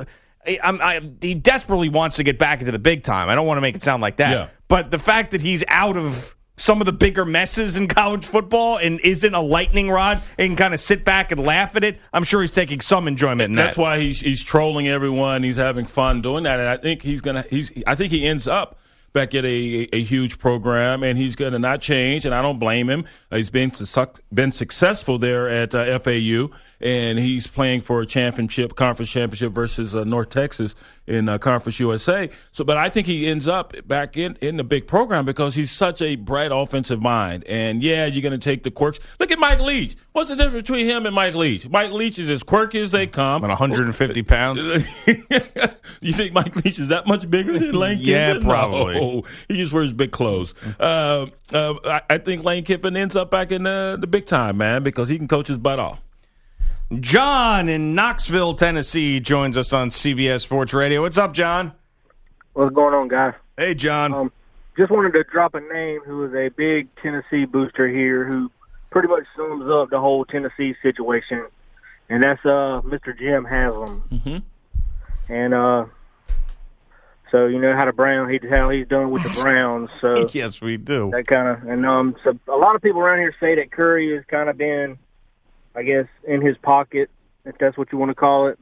[0.45, 3.29] I, he desperately wants to get back into the big time.
[3.29, 4.31] I don't want to make it sound like that.
[4.31, 4.47] Yeah.
[4.67, 8.77] But the fact that he's out of some of the bigger messes in college football
[8.77, 11.99] and isn't a lightning rod and can kind of sit back and laugh at it,
[12.13, 13.69] I'm sure he's taking some enjoyment in That's that.
[13.69, 15.43] That's why he's he's trolling everyone.
[15.43, 17.43] He's having fun doing that, and I think he's gonna.
[17.49, 17.71] He's.
[17.87, 18.77] I think he ends up
[19.13, 22.25] back at a a huge program, and he's gonna not change.
[22.25, 23.05] And I don't blame him.
[23.31, 23.71] He's been
[24.33, 26.49] been successful there at uh, FAU,
[26.81, 30.75] and he's playing for a championship, conference championship versus uh, North Texas
[31.07, 32.29] in uh, Conference USA.
[32.51, 35.71] So, but I think he ends up back in in the big program because he's
[35.71, 37.43] such a bright offensive mind.
[37.47, 38.99] And yeah, you're gonna take the quirks.
[39.19, 39.95] Look at Mike Leach.
[40.11, 41.67] What's the difference between him and Mike Leach?
[41.69, 43.43] Mike Leach is as quirky as they come.
[43.43, 44.63] At 150 pounds.
[46.01, 48.47] you think Mike Leach is that much bigger than Lane Yeah, Kiffin?
[48.47, 48.95] probably.
[48.95, 50.53] No, he just wears big clothes.
[50.79, 54.57] Uh, uh, I, I think Lane Kiffin ends up back in the, the big time,
[54.57, 55.99] man, because he can coach his butt off.
[56.99, 61.01] John in Knoxville, Tennessee joins us on CBS Sports Radio.
[61.01, 61.71] What's up, John?
[62.53, 63.35] What's going on, guys?
[63.57, 64.13] Hey, John.
[64.13, 64.31] Um,
[64.75, 68.49] just wanted to drop a name who is a big Tennessee booster here, who
[68.89, 71.45] pretty much sums up the whole Tennessee situation,
[72.09, 73.17] and that's uh Mr.
[73.17, 74.03] Jim Haslam.
[74.11, 74.37] Mm-hmm.
[75.31, 75.85] And uh,
[77.29, 79.89] so you know how the Brown he how he's done with the Browns.
[80.01, 81.11] So yes, we do.
[81.11, 84.15] that kind of and um, so a lot of people around here say that Currie
[84.15, 84.97] has kind of been,
[85.75, 87.09] I guess, in his pocket,
[87.45, 88.59] if that's what you want to call it,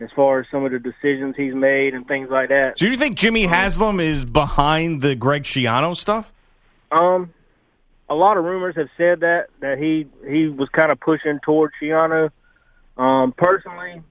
[0.00, 2.78] as far as some of the decisions he's made and things like that.
[2.78, 6.32] So you think Jimmy Haslam is behind the Greg Schiano stuff?
[6.92, 7.32] Um,
[8.08, 11.74] a lot of rumors have said that that he he was kind of pushing towards
[11.80, 12.30] Schiano.
[12.96, 14.02] Um, personally,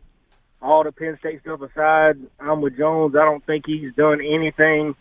[0.62, 3.16] all the Penn State stuff aside, I'm with Jones.
[3.16, 4.96] I don't think he's done anything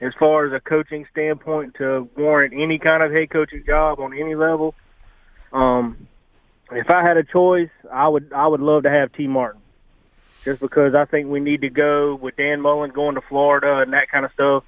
[0.00, 4.16] as far as a coaching standpoint to warrant any kind of head coaching job on
[4.16, 4.74] any level.
[5.52, 6.06] Um,
[6.72, 9.60] if I had a choice, I would I would love to have Tee Martin,
[10.44, 13.92] just because I think we need to go with Dan Mullen going to Florida and
[13.92, 14.64] that kind of stuff.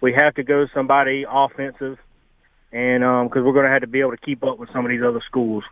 [0.00, 1.98] We have to go somebody offensive,
[2.72, 4.84] and um, because we're going to have to be able to keep up with some
[4.84, 5.64] of these other schools.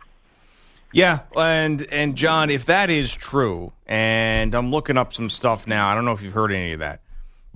[0.93, 5.87] Yeah, and and John, if that is true, and I'm looking up some stuff now.
[5.89, 7.01] I don't know if you've heard any of that,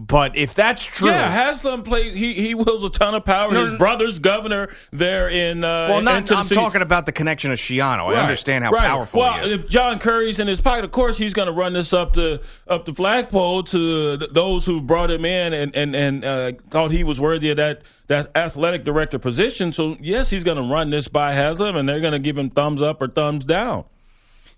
[0.07, 2.15] but if that's true, Yeah, Haslam plays.
[2.15, 3.53] He he wields a ton of power.
[3.53, 5.63] No, His brother's governor there in.
[5.63, 6.31] Uh, well, in not.
[6.31, 8.13] I'm talking about the connection of Schiano.
[8.13, 8.87] I understand how right.
[8.87, 9.51] powerful Well, he is.
[9.51, 12.41] if John Currie's in his pocket, of course he's going to run this up the
[12.67, 16.91] up the flagpole to th- those who brought him in and and and uh, thought
[16.91, 19.71] he was worthy of that that athletic director position.
[19.71, 22.49] So yes, he's going to run this by Haslam, and they're going to give him
[22.49, 23.85] thumbs up or thumbs down.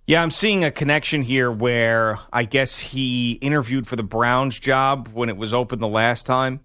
[0.06, 5.08] Yeah, I'm seeing a connection here where I guess he interviewed for the Browns job
[5.14, 6.60] when it was open the last time,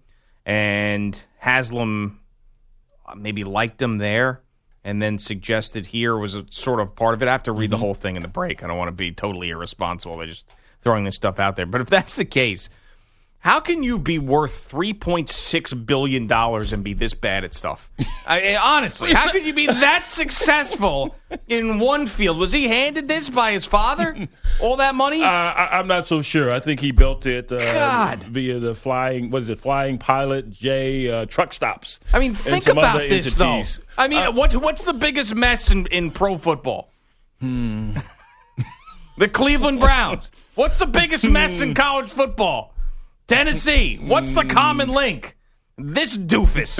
[0.45, 2.19] and Haslam
[3.05, 4.41] uh, maybe liked him there
[4.83, 7.29] and then suggested here was a sort of part of it.
[7.29, 8.61] I have to read the whole thing in the break.
[8.61, 10.45] I don't want to be totally irresponsible by just
[10.81, 11.65] throwing this stuff out there.
[11.65, 12.69] But if that's the case,
[13.41, 17.89] how can you be worth $3.6 billion and be this bad at stuff?
[18.27, 21.15] I, honestly, how could you be that successful
[21.47, 22.37] in one field?
[22.37, 24.27] Was he handed this by his father?
[24.61, 25.23] All that money?
[25.23, 26.51] Uh, I, I'm not so sure.
[26.51, 28.23] I think he built it uh, God.
[28.23, 29.29] via the flying.
[29.29, 32.01] Was it flying pilot J uh, truck stops?
[32.11, 33.37] I mean, think about this, entities.
[33.37, 33.83] though.
[33.97, 36.91] I mean, Uh, what what's the biggest mess in, in pro football?
[37.39, 37.95] Hmm.
[39.17, 40.29] the Cleveland Browns.
[40.55, 42.73] What's the biggest mess in college football?
[43.29, 43.97] Tennessee.
[44.01, 45.37] What's the common link?
[45.77, 46.77] This doofus.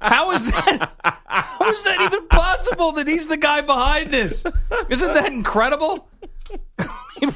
[0.00, 0.92] How is that?
[1.26, 4.44] How is that even possible that he's the guy behind this?
[4.90, 6.08] Isn't that incredible?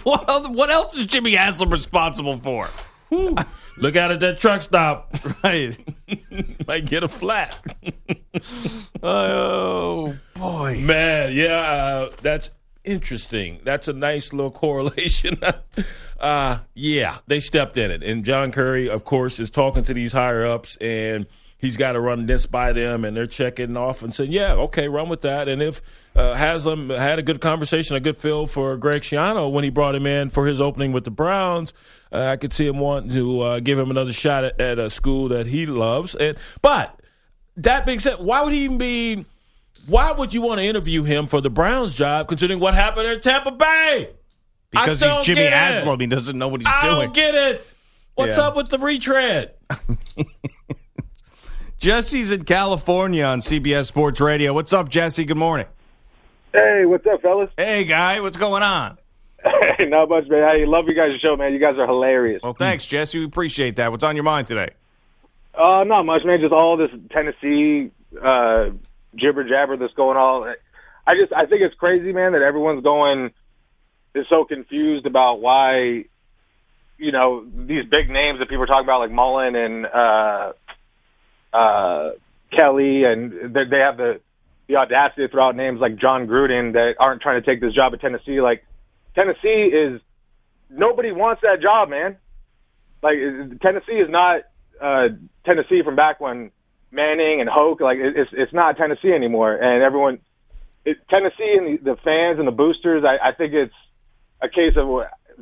[0.02, 2.68] What, other, what else is Jimmy Haslam responsible for?
[3.11, 5.16] Look out at that truck stop.
[5.42, 5.78] Right.
[6.66, 7.57] Might get a flat.
[9.02, 12.50] oh boy, man, yeah, uh, that's
[12.88, 13.61] interesting.
[13.64, 15.38] That's a nice little correlation.
[16.18, 20.12] uh, yeah, they stepped in it, and John Currie, of course, is talking to these
[20.12, 21.27] higher ups, and
[21.59, 24.88] he's got to run this by them, and they're checking off and saying, "Yeah, okay,
[24.88, 25.83] run with that." And if
[26.16, 29.94] uh, Haslam had a good conversation, a good feel for Greg Schiano when he brought
[29.94, 31.72] him in for his opening with the Browns.
[32.11, 34.88] Uh, I could see him wanting to uh, give him another shot at, at a
[34.88, 36.14] school that he loves.
[36.14, 36.98] And but
[37.59, 39.27] that being said, why would he even be?
[39.86, 43.20] Why would you want to interview him for the Browns job, considering what happened in
[43.20, 44.10] Tampa Bay?
[44.70, 45.52] Because I he's Jimmy get.
[45.52, 46.94] Haslam, he doesn't know what he's I doing.
[47.06, 47.72] don't get it.
[48.14, 48.48] What's Yeah.
[48.48, 49.52] up with the retread?
[51.78, 54.52] Jesse's in California on CBS Sports Radio.
[54.52, 55.24] What's up, Jesse?
[55.24, 55.66] Good morning.
[56.52, 57.50] Hey, what's up, fellas?
[57.56, 58.98] Hey, guy, what's going on?
[59.44, 60.42] Hey, not much, man.
[60.42, 61.52] I love you guys' show, man.
[61.52, 62.40] You guys are hilarious.
[62.42, 63.20] Well, thanks, Jesse.
[63.20, 63.92] We appreciate that.
[63.92, 64.70] What's on your mind today?
[65.54, 66.40] Uh, not much, man.
[66.40, 68.70] Just all this Tennessee uh,
[69.18, 70.54] jibber jabber that's going on.
[71.07, 73.33] I just, I think it's crazy, man, that everyone's going
[74.14, 76.04] is so confused about why,
[76.98, 80.52] you know, these big names that people are talking about, like Mullen and uh,
[81.52, 82.11] uh,
[82.57, 84.20] Kelly, and they, they have the
[84.66, 87.72] the audacity to throw out names like Jon Gruden that aren't trying to take this
[87.72, 88.42] job at Tennessee.
[88.42, 88.66] Like
[89.14, 90.00] Tennessee is
[90.68, 92.18] nobody wants that job, man.
[93.02, 93.16] Like
[93.62, 94.42] Tennessee is not
[94.81, 95.09] uh,
[95.48, 96.50] Tennessee from back when
[96.90, 97.81] Manning and Hoke.
[97.81, 100.18] Like it- it's it's not Tennessee anymore, and everyone.
[100.85, 103.05] It, Tennessee and the, the fans and the boosters.
[103.05, 103.74] I, I think it's
[104.40, 104.88] a case of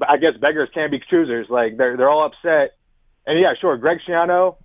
[0.09, 1.47] I guess beggars can't be choosers.
[1.49, 2.77] Like they're they're all upset,
[3.27, 4.57] and yeah, sure, Greg Schiano,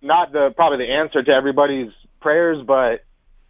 [0.00, 3.04] not the probably the answer to everybody's prayers, but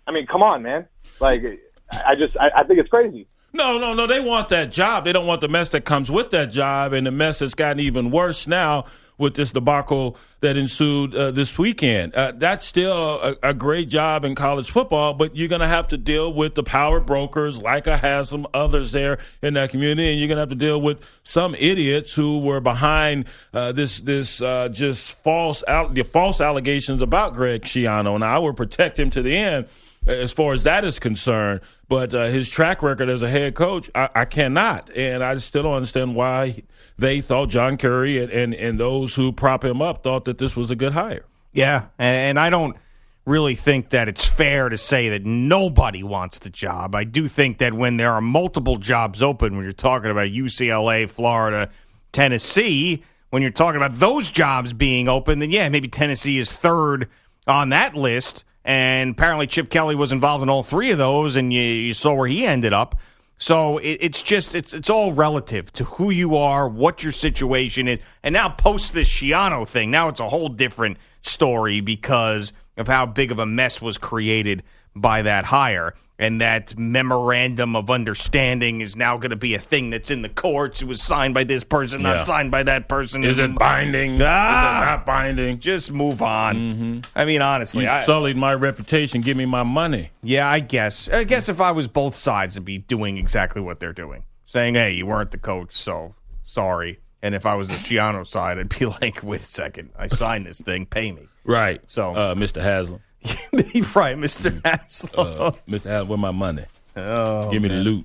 [0.06, 0.86] I mean, come on, man.
[1.20, 1.42] Like
[1.90, 3.26] I I just I, I think it's crazy.
[3.52, 4.06] No, no, no.
[4.06, 5.04] They want that job.
[5.04, 7.80] They don't want the mess that comes with that job, and the mess has gotten
[7.80, 8.86] even worse now
[9.22, 12.12] with this debacle that ensued uh, this weekend.
[12.14, 15.86] Uh, that's still a, a great job in college football, but you're going to have
[15.88, 20.18] to deal with the power brokers like a Haslam, others there in that community, and
[20.18, 24.42] you're going to have to deal with some idiots who were behind uh, this this
[24.42, 28.16] uh, just false out the false allegations about Greg Schiano.
[28.16, 29.68] And I will protect him to the end
[30.06, 31.60] as far as that is concerned.
[31.88, 35.62] But uh, his track record as a head coach, I, I cannot, and I still
[35.62, 36.62] don't understand why
[36.98, 40.56] they thought John Currie and, and, and those who prop him up thought that this
[40.56, 41.24] was a good hire.
[41.52, 42.76] Yeah, and, and I don't
[43.24, 46.94] really think that it's fair to say that nobody wants the job.
[46.94, 51.08] I do think that when there are multiple jobs open, when you're talking about UCLA,
[51.08, 51.70] Florida,
[52.10, 57.08] Tennessee, when you're talking about those jobs being open, then yeah, maybe Tennessee is third
[57.46, 58.44] on that list.
[58.64, 62.14] And apparently Chip Kelly was involved in all three of those, and you, you saw
[62.14, 62.96] where he ended up.
[63.42, 67.88] So it, it's just it's it's all relative to who you are, what your situation
[67.88, 69.90] is, and now post this Schiano thing.
[69.90, 74.62] Now it's a whole different story because of how big of a mess was created
[74.94, 75.94] by that hire.
[76.18, 80.28] And that memorandum of understanding is now going to be a thing that's in the
[80.28, 80.80] courts.
[80.80, 82.14] It was signed by this person, Yeah.
[82.14, 83.24] not signed by that person.
[83.24, 84.14] Is it binding?
[84.16, 84.82] Is it Ah!
[84.90, 85.58] not binding?
[85.58, 87.02] Just move on.
[87.16, 89.20] I mean, honestly, You I, sullied my reputation.
[89.20, 90.10] Give me my money.
[90.22, 91.08] yeah, I guess.
[91.08, 94.74] I guess if I was both sides, I'd be doing exactly what they're doing, saying,
[94.74, 96.14] "Hey, you weren't the coach, so
[96.44, 100.06] sorry." And if I was the Schiano side, I'd be like, "Wait a second, I
[100.06, 101.80] signed this thing, pay me." Right.
[101.88, 102.60] So, uh, Mr.
[102.62, 103.00] Haslam.
[103.94, 105.26] right, Mister Haslam.
[105.38, 106.06] Uh, Mr.
[106.06, 106.64] Where my money?
[106.96, 108.04] Oh, Give me the loot.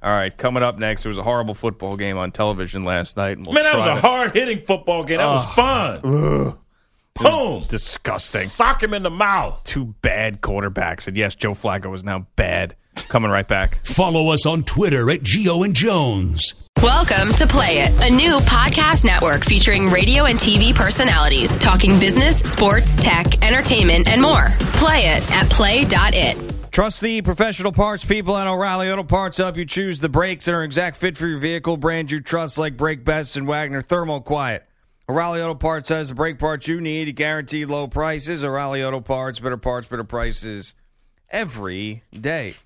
[0.00, 3.36] All right, coming up next, there was a horrible football game on television last night.
[3.38, 5.18] we'll Man, that was a hard hitting football game.
[5.18, 5.44] That was
[6.04, 6.58] Ugh.
[7.18, 7.32] Fun.
[7.32, 7.64] Boom.
[7.68, 8.48] Disgusting.
[8.48, 9.62] Sock him in the mouth.
[9.64, 12.74] Two bad quarterbacks, and yes, Joe Flacco is now bad.
[13.08, 13.84] Coming right back.
[13.84, 16.54] Follow us on Twitter at Geo and Jones.
[16.82, 22.38] Welcome to Play It, a new podcast network featuring radio and TV personalities talking business,
[22.38, 24.48] sports, tech, entertainment, and more.
[24.74, 26.70] Play it at play.it.
[26.70, 30.54] Trust the professional parts people at O'Reilly Auto Parts help you choose the brakes that
[30.54, 31.76] are exact fit for your vehicle.
[31.76, 34.60] brand you trust like BrakeBest and Wagner ThermoQuiet.
[35.10, 38.44] O'Reilly Auto Parts has the brake parts you need at guaranteed low prices.
[38.44, 40.74] O'Reilly Auto Parts, better parts, better prices
[41.30, 42.56] every day.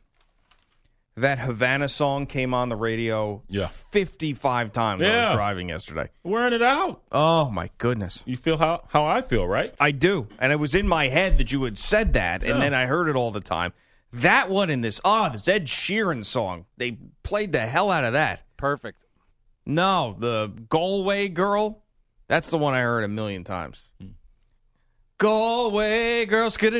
[1.17, 3.67] That Havana song came on the radio Yeah.
[3.67, 5.35] 55 times when I was Yeah.
[5.35, 6.09] driving yesterday.
[6.25, 7.03] Wearing it out.
[7.13, 8.23] Oh, my goodness.
[8.25, 9.73] You feel how, how I feel, right?
[9.79, 10.27] I do.
[10.41, 13.09] And it was in my head that you had said that, and then I heard
[13.09, 13.73] it all the time.
[14.15, 16.65] That one in this, oh, this Ed Sheeran song.
[16.77, 18.43] They played the hell out of that.
[18.57, 19.05] Perfect.
[19.65, 21.82] No, the Galway girl.
[22.33, 23.91] That's the one I heard a million times.
[24.03, 24.15] Mm.
[25.19, 26.57] Go away, girls.
[26.59, 26.71] You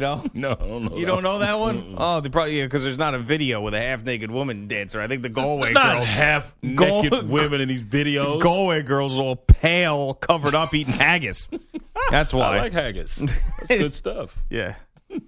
[0.00, 0.22] know?
[0.34, 1.94] No, You don't know that one?
[1.96, 5.00] Oh, they probably because there's not a video with a half naked woman dancer.
[5.00, 8.42] I think the Galway not girls half naked women in these videos.
[8.42, 11.48] Galway girls all pale, covered up, eating haggis.
[12.10, 13.16] That's why I like haggis.
[13.16, 14.44] That's good stuff.
[14.50, 14.74] yeah.
[15.08, 15.24] That's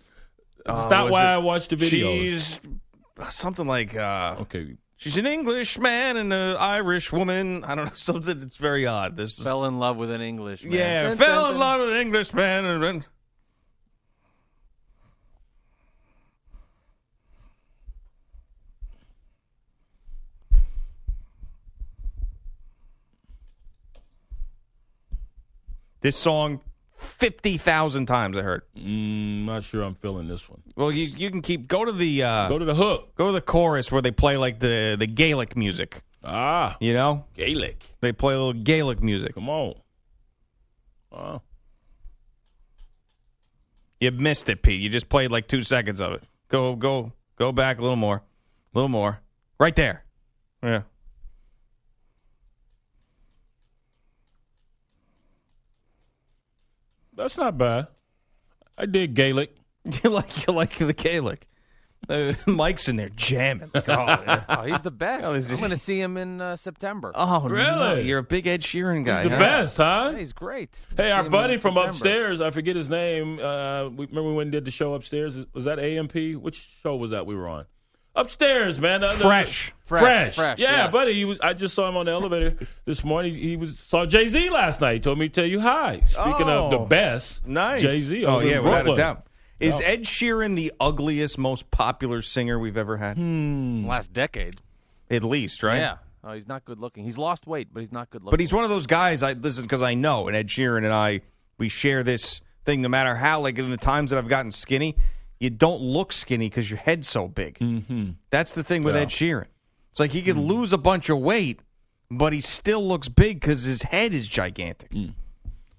[0.67, 1.37] oh, not why it?
[1.37, 2.21] I watched the videos.
[2.21, 2.61] She's
[3.31, 4.77] something like uh, okay.
[4.99, 7.65] She's an Englishman and an Irish woman.
[7.65, 8.39] I don't know something.
[8.41, 9.15] that's very odd.
[9.17, 10.73] This Fell in love with an English man.
[10.73, 11.61] yeah, Dun, fell dun, in dun.
[11.61, 13.05] love with an Englishman and then.
[26.01, 26.61] This song,
[26.97, 28.63] fifty thousand times I heard.
[28.77, 30.63] Mm, not sure I'm feeling this one.
[30.77, 33.15] Well, you you can keep go to the uh, Go to the hook.
[33.17, 36.03] go to the chorus where they play like the the Gaelic music.
[36.25, 37.85] Ah, You know, Gaelic.
[38.01, 39.35] they play a little Gaelic music.
[39.35, 39.75] Come on.
[41.13, 41.41] Oh,
[44.01, 44.81] You missed it, Pete.
[44.81, 46.23] You just played like two seconds of it.
[46.49, 49.21] Go, go, go back a little more, a little more.
[49.59, 50.05] Right there.
[50.63, 50.83] Yeah.
[57.17, 57.89] That's not bad.
[58.79, 59.55] I did Gaelic.
[60.03, 61.47] You like you like the Gaelic.
[62.09, 63.71] Uh, Mike's in there jamming.
[63.73, 64.45] God, yeah.
[64.49, 65.25] Oh, he's the best.
[65.25, 67.13] Oh, is he- I'm going to see him in uh, September.
[67.15, 67.65] Oh, Really?
[67.65, 69.23] no, you're a big Ed Sheeran guy.
[69.23, 69.43] He's the huh?
[69.43, 70.11] best, huh?
[70.13, 70.79] Yeah, he's great.
[70.97, 71.91] Hey, our buddy from September.
[71.91, 73.39] upstairs, I forget his name.
[73.39, 75.39] Uh, we, remember when we did the show upstairs?
[75.53, 76.15] Was that AMP?
[76.41, 77.67] Which show was that we were on?
[78.17, 79.01] Upstairs, man.
[79.03, 79.73] The- the- Fresh.
[79.85, 80.03] Fresh.
[80.03, 80.93] Fresh, fresh, yeah, yes.
[80.93, 81.13] buddy.
[81.13, 81.39] He was.
[81.39, 82.57] I just saw him on the elevator
[82.87, 83.35] this morning.
[83.35, 84.95] He was saw Jay Z last night.
[84.95, 86.01] He told me to tell you hi.
[86.09, 87.83] Speaking of the Oh, best, Nice.
[87.83, 88.25] Jay Z.
[88.25, 89.27] Oh yeah, without a doubt.
[89.61, 89.89] Is Yep.
[89.89, 93.17] Ed Sheeran the ugliest, most popular singer we've ever had?
[93.17, 93.87] Hmm.
[93.87, 94.61] Last decade.
[95.09, 95.79] At least, right?
[95.79, 95.97] Yeah.
[96.25, 97.05] Oh, he's not good looking.
[97.05, 98.33] He's lost weight, but he's not good looking.
[98.33, 99.23] But he's one of those guys.
[99.23, 101.21] I listen because I know, and Ed Sheeran and I,
[101.59, 102.83] we share this thing.
[102.83, 104.97] No matter how, like in the times that I've gotten skinny,
[105.41, 107.59] you don't look skinny because your head's so big.
[107.59, 108.11] Mm-hmm.
[108.31, 109.03] That's the thing with Yeah.
[109.03, 109.47] Ed Sheeran.
[109.91, 111.61] It's like he could lose a bunch of weight,
[112.11, 114.91] but he still looks big because his head is gigantic.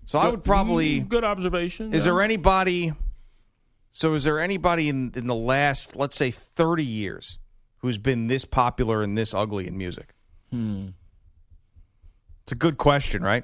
[0.06, 1.02] So I would probably.
[1.02, 1.94] Mm, good observation.
[1.94, 2.12] Is yeah.
[2.12, 2.94] there anybody?
[3.92, 7.40] So is there anybody in in the last, let's say, thirty years,
[7.78, 10.16] who's been this popular and this ugly in music?
[10.52, 10.90] Hmm.
[12.44, 13.44] It's a good question, right?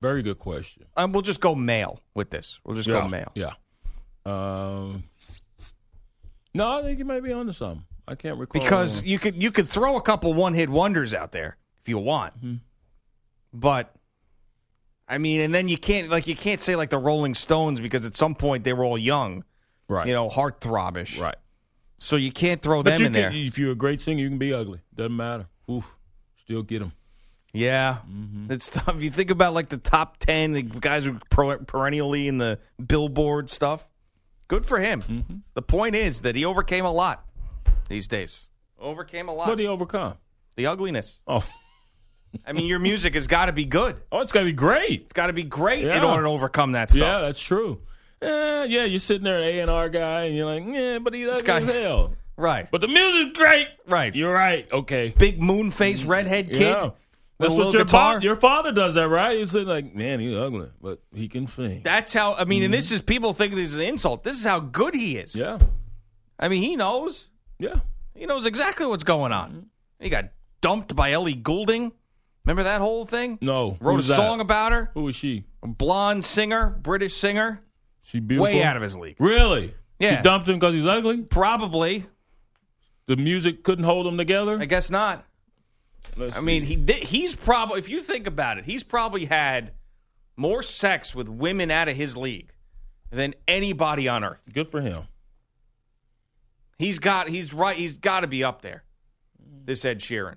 [0.00, 0.86] Very good question.
[0.96, 2.60] Um, we'll just go male with this.
[2.64, 3.02] We'll just yeah.
[3.02, 3.30] go male.
[3.34, 3.52] Yeah.
[4.28, 5.04] Um.
[6.54, 7.84] No, I think you might be onto something.
[8.06, 11.30] I can't recall Because you could you could throw a couple one hit wonders out
[11.32, 12.54] there if you want, Mm-hmm.
[13.52, 13.94] but
[15.06, 18.04] I mean, and then you can't like you can't say like the Rolling Stones because
[18.06, 19.44] at some point they were all young,
[19.88, 21.36] right, you know, heartthrobish, right.
[21.98, 23.30] So you can't throw But them in can, there.
[23.32, 24.80] if you're a great singer, you can be ugly.
[24.94, 25.46] Doesn't matter.
[25.70, 25.84] Oof,
[26.42, 26.92] still get them.
[27.52, 27.98] Yeah,
[28.50, 29.02] it's tough.
[29.02, 32.58] You think about like the top ten the guys who are per- perennially in the
[32.84, 33.84] Billboard stuff.
[34.48, 35.02] Good for him.
[35.02, 35.36] Mm-hmm.
[35.54, 37.24] The point is that he overcame a lot
[37.88, 38.48] these days.
[38.80, 39.48] Overcame a lot.
[39.48, 40.14] What did he overcome?
[40.56, 41.20] the ugliness.
[41.28, 41.44] Oh,
[42.44, 44.00] I mean, your music has got to be good.
[44.10, 45.02] oh, it's gonna be great.
[45.02, 46.04] It's got to be great in Yeah.
[46.04, 47.00] order to overcome that stuff.
[47.00, 47.80] Yeah, that's true.
[48.20, 51.28] Eh, yeah, you're sitting there, A and R guy, and you're like, yeah, but he's
[51.28, 52.14] ugly guy- as hell.
[52.36, 52.68] Right.
[52.70, 53.68] But the music's great.
[53.86, 54.14] Right.
[54.14, 54.66] You're right.
[54.72, 55.14] Okay.
[55.16, 56.60] Big moon face redhead kid.
[56.60, 56.90] Yeah.
[57.38, 58.20] With That's what your, guitar.
[58.20, 59.38] fa- your father does that, right?
[59.38, 61.82] He's like, man, he's ugly, but he can sing.
[61.84, 62.34] That's how.
[62.34, 64.24] I mean, and this is people think this is an insult.
[64.24, 65.34] This is how good he is.
[65.34, 65.60] Mm-hmm.
[65.62, 65.68] yeah.
[66.38, 67.28] I mean, he knows.
[67.58, 67.80] Yeah.
[68.14, 69.50] He knows exactly what's going on.
[69.50, 69.60] Mm-hmm.
[70.00, 70.26] He got
[70.60, 71.92] dumped by Ellie Goulding.
[72.44, 73.38] Remember that whole thing?
[73.40, 73.76] No.
[73.80, 74.16] Wrote Who's a that?
[74.16, 74.90] song about her.
[74.94, 75.44] Who is she?
[75.62, 77.60] A blonde singer, British singer.
[78.02, 78.44] She beautiful.
[78.44, 79.16] Way out of his league.
[79.18, 79.74] Really?
[79.98, 80.16] Yeah.
[80.16, 81.22] She dumped him because he's ugly.
[81.22, 82.06] Probably.
[83.06, 84.58] The music couldn't hold them together.
[84.58, 85.24] I guess not.
[86.16, 86.68] Let's I mean, see.
[86.68, 89.72] he di- he's probably if you think about it, he's probably had
[90.36, 92.52] more sex with women out of his league
[93.10, 94.40] than anybody on earth.
[94.52, 95.04] good for him.
[96.78, 97.76] He's got he's right.
[97.76, 98.84] He's got to be up there.
[99.64, 100.36] This Ed Sheeran.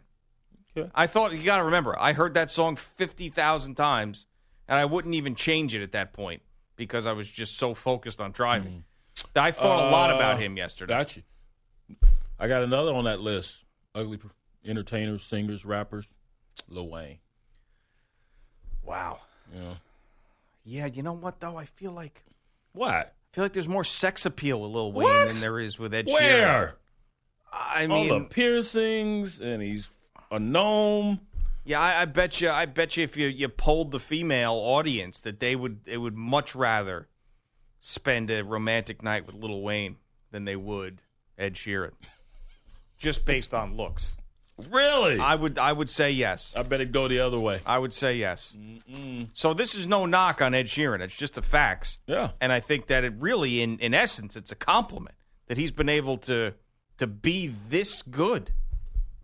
[0.76, 0.90] Okay.
[0.96, 1.98] I thought you got to remember.
[2.00, 4.26] I heard that song fifty thousand times,
[4.68, 6.42] and I wouldn't even change it at that point
[6.76, 8.86] because I was just so focused on driving.
[9.36, 10.94] I thought a lot about Uh, him yesterday.
[10.94, 11.24] Got you.
[12.40, 13.64] I got another on that list.
[13.94, 14.18] Ugly
[14.66, 16.06] entertainers, singers, rappers.
[16.70, 17.18] Lil Wayne.
[18.84, 19.20] Wow.
[19.54, 19.74] Yeah.
[20.64, 21.58] Yeah, you know what though?
[21.58, 22.24] I feel like
[22.74, 22.94] What?
[22.94, 23.06] I
[23.36, 25.28] feel like there's more sex appeal with Lil Wayne What?
[25.30, 26.14] than there is with Ed Sheeran.
[26.14, 26.76] Where?
[27.54, 29.90] I All mean, the piercings, and he's
[30.32, 31.20] a gnome.
[31.66, 32.50] Yeah, I, I bet you.
[32.50, 36.16] I bet you if you, you polled the female audience, that they would they would
[36.16, 37.08] much rather
[37.82, 39.98] spend a romantic night with Lil Wayne
[40.32, 41.02] than they would
[41.38, 41.92] Ed Sheeran,
[42.98, 44.18] just based on looks.
[44.70, 45.20] Really?
[45.20, 46.54] I would I would say yes.
[46.56, 47.62] I bet it'd go the other way.
[47.66, 48.56] I would say yes.
[49.34, 51.02] So this is no knock on Ed Sheeran.
[51.02, 51.98] It's just the facts.
[52.08, 52.32] Yeah.
[52.40, 55.16] And I think that it really, in in essence, it's a compliment
[55.48, 56.54] that he's been able to
[56.98, 58.52] to be this good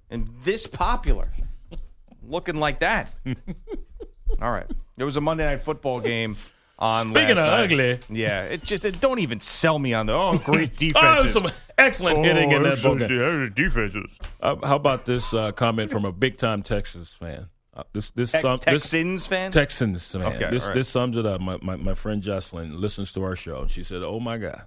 [0.10, 1.32] and this popular,
[2.24, 3.12] looking like that.
[4.42, 4.70] All right.
[4.98, 6.38] There was a Monday night football game
[6.80, 7.10] on.
[7.10, 7.64] Speaking of night.
[7.64, 8.00] ugly.
[8.10, 11.28] yeah, it just it, don't even sell me on the oh great defense.
[11.28, 12.98] Oh, some excellent hitting in that game.
[12.98, 13.54] game.
[13.54, 14.20] defenses.
[14.42, 17.48] Uh, how about this uh, comment from a big time Texas fan?
[17.74, 19.52] Uh, this this, Tex- sum, this Texans fan.
[19.52, 20.24] Texans fan.
[20.24, 20.74] Okay, this right.
[20.74, 21.40] this sums it up.
[21.42, 23.62] My, my my friend Jocelyn listens to our show.
[23.62, 24.64] and She said, "Oh my God,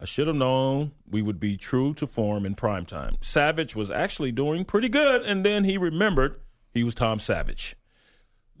[0.00, 3.18] I should have known we would be true to form in prime time.
[3.20, 6.40] Savage was actually doing pretty good, and then he remembered
[6.74, 7.76] he was Tom Savage.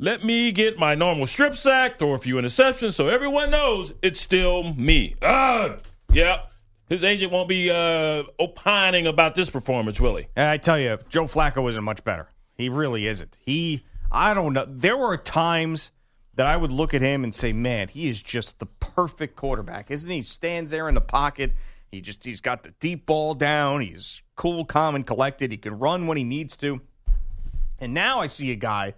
[0.02, 4.18] Let me get my normal strip sack, throw a few interceptions, so everyone knows it's
[4.18, 5.14] still me.
[5.20, 5.76] Ah,
[6.10, 6.44] yeah."
[6.88, 10.26] His agent won't be uh, opining about this performance, will he?
[10.34, 12.30] And I tell you, Joe Flacco isn't much better.
[12.54, 13.36] He really isn't.
[13.44, 14.64] He, I don't know.
[14.66, 15.92] There were times
[16.32, 19.90] that I would look at him and say, "Man, he is just the perfect quarterback,
[19.90, 21.52] isn't he?" He stands there in the pocket.
[21.92, 23.82] He just he's got the deep ball down.
[23.82, 25.50] He's cool, calm, and collected.
[25.50, 26.80] He can run when he needs to.
[27.78, 28.94] And now I see a guy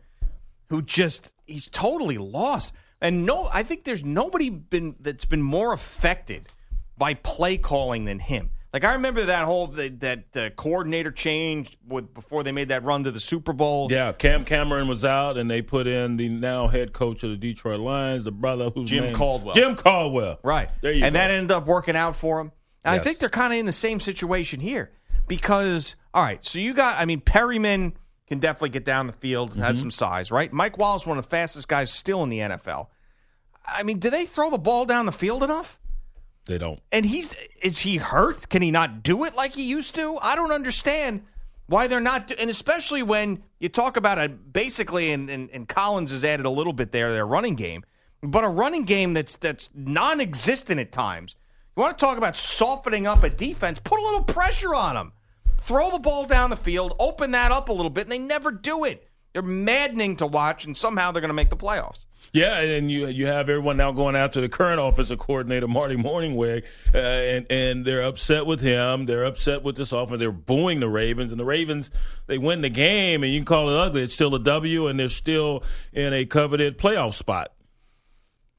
[0.73, 2.73] who just he's totally lost.
[2.99, 6.49] And no, I think there's nobody been that's been more affected
[6.97, 8.49] by play calling than him.
[8.73, 12.85] Like I remember that whole that, that uh, coordinator change with before they made that
[12.85, 13.89] run to the Super Bowl.
[13.91, 17.37] Yeah, Cam Cameron was out, and they put in the now head coach of the
[17.37, 19.55] Detroit Lions, the brother who's Jim Caldwell.
[19.55, 20.39] Jim Caldwell.
[20.43, 20.71] Right.
[20.81, 21.19] There you and go.
[21.19, 22.51] that ended up working out for him.
[22.83, 24.91] And I think they're kind of in the same situation here
[25.29, 27.93] because, all right, so you got, I mean, Perriman
[28.33, 29.61] can definitely get down the field, Mm-hmm.
[29.63, 30.53] has some size, right?
[30.53, 32.89] Mike Wallace, one of the fastest guys still in the NFL.
[33.67, 35.79] I mean, do they throw the ball down the field enough?
[36.47, 36.81] They don't.
[36.91, 38.49] And he's, is he hurt?
[38.49, 40.19] Can he not do it like he used to?
[40.21, 41.23] I don't understand
[41.67, 45.69] why they're not, do- and especially when you talk about it, basically, and, and, and
[45.69, 47.85] Collins has added a little bit there, their running game,
[48.23, 51.37] but a running game that's that's non-existent at times.
[51.77, 53.81] You want to talk about softening up a defense?
[53.83, 55.13] Put a little pressure on them.
[55.65, 58.51] Throw the ball down the field, open that up a little bit, and they never
[58.51, 59.09] do it.
[59.33, 62.07] They're maddening to watch, and somehow they're going to make the playoffs.
[62.33, 66.65] Yeah, and you you have everyone now going after the current offensive coordinator Marty Mornhinweg,
[66.95, 69.05] uh, and and they're upset with him.
[69.07, 70.19] They're upset with this offense.
[70.19, 71.91] They're booing the Ravens, and the Ravens
[72.27, 74.03] they win the game, and you can call it ugly.
[74.03, 77.53] It's still a W, and they're still in a coveted playoff spot.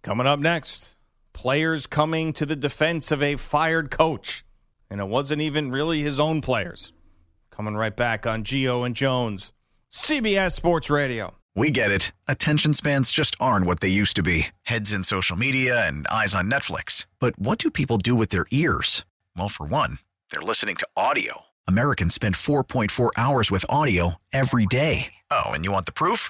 [0.04, 0.96] Coming up next,
[1.34, 4.46] players coming to the defense of a fired coach.
[4.94, 6.94] And it wasn't even really his own players.
[7.50, 9.52] Coming right back on Geo and Jones,
[9.92, 11.34] CBS Sports Radio.
[11.56, 12.12] We get it.
[12.28, 16.36] Attention spans just aren't what they used to be heads in social media and eyes
[16.36, 17.08] on Netflix.
[17.20, 19.04] But what do people do with their ears?
[19.36, 19.98] Well, for one,
[20.30, 21.46] they're listening to audio.
[21.68, 25.14] Americans spend 4.4 hours with audio every day.
[25.32, 26.30] Oh, and you want the proof?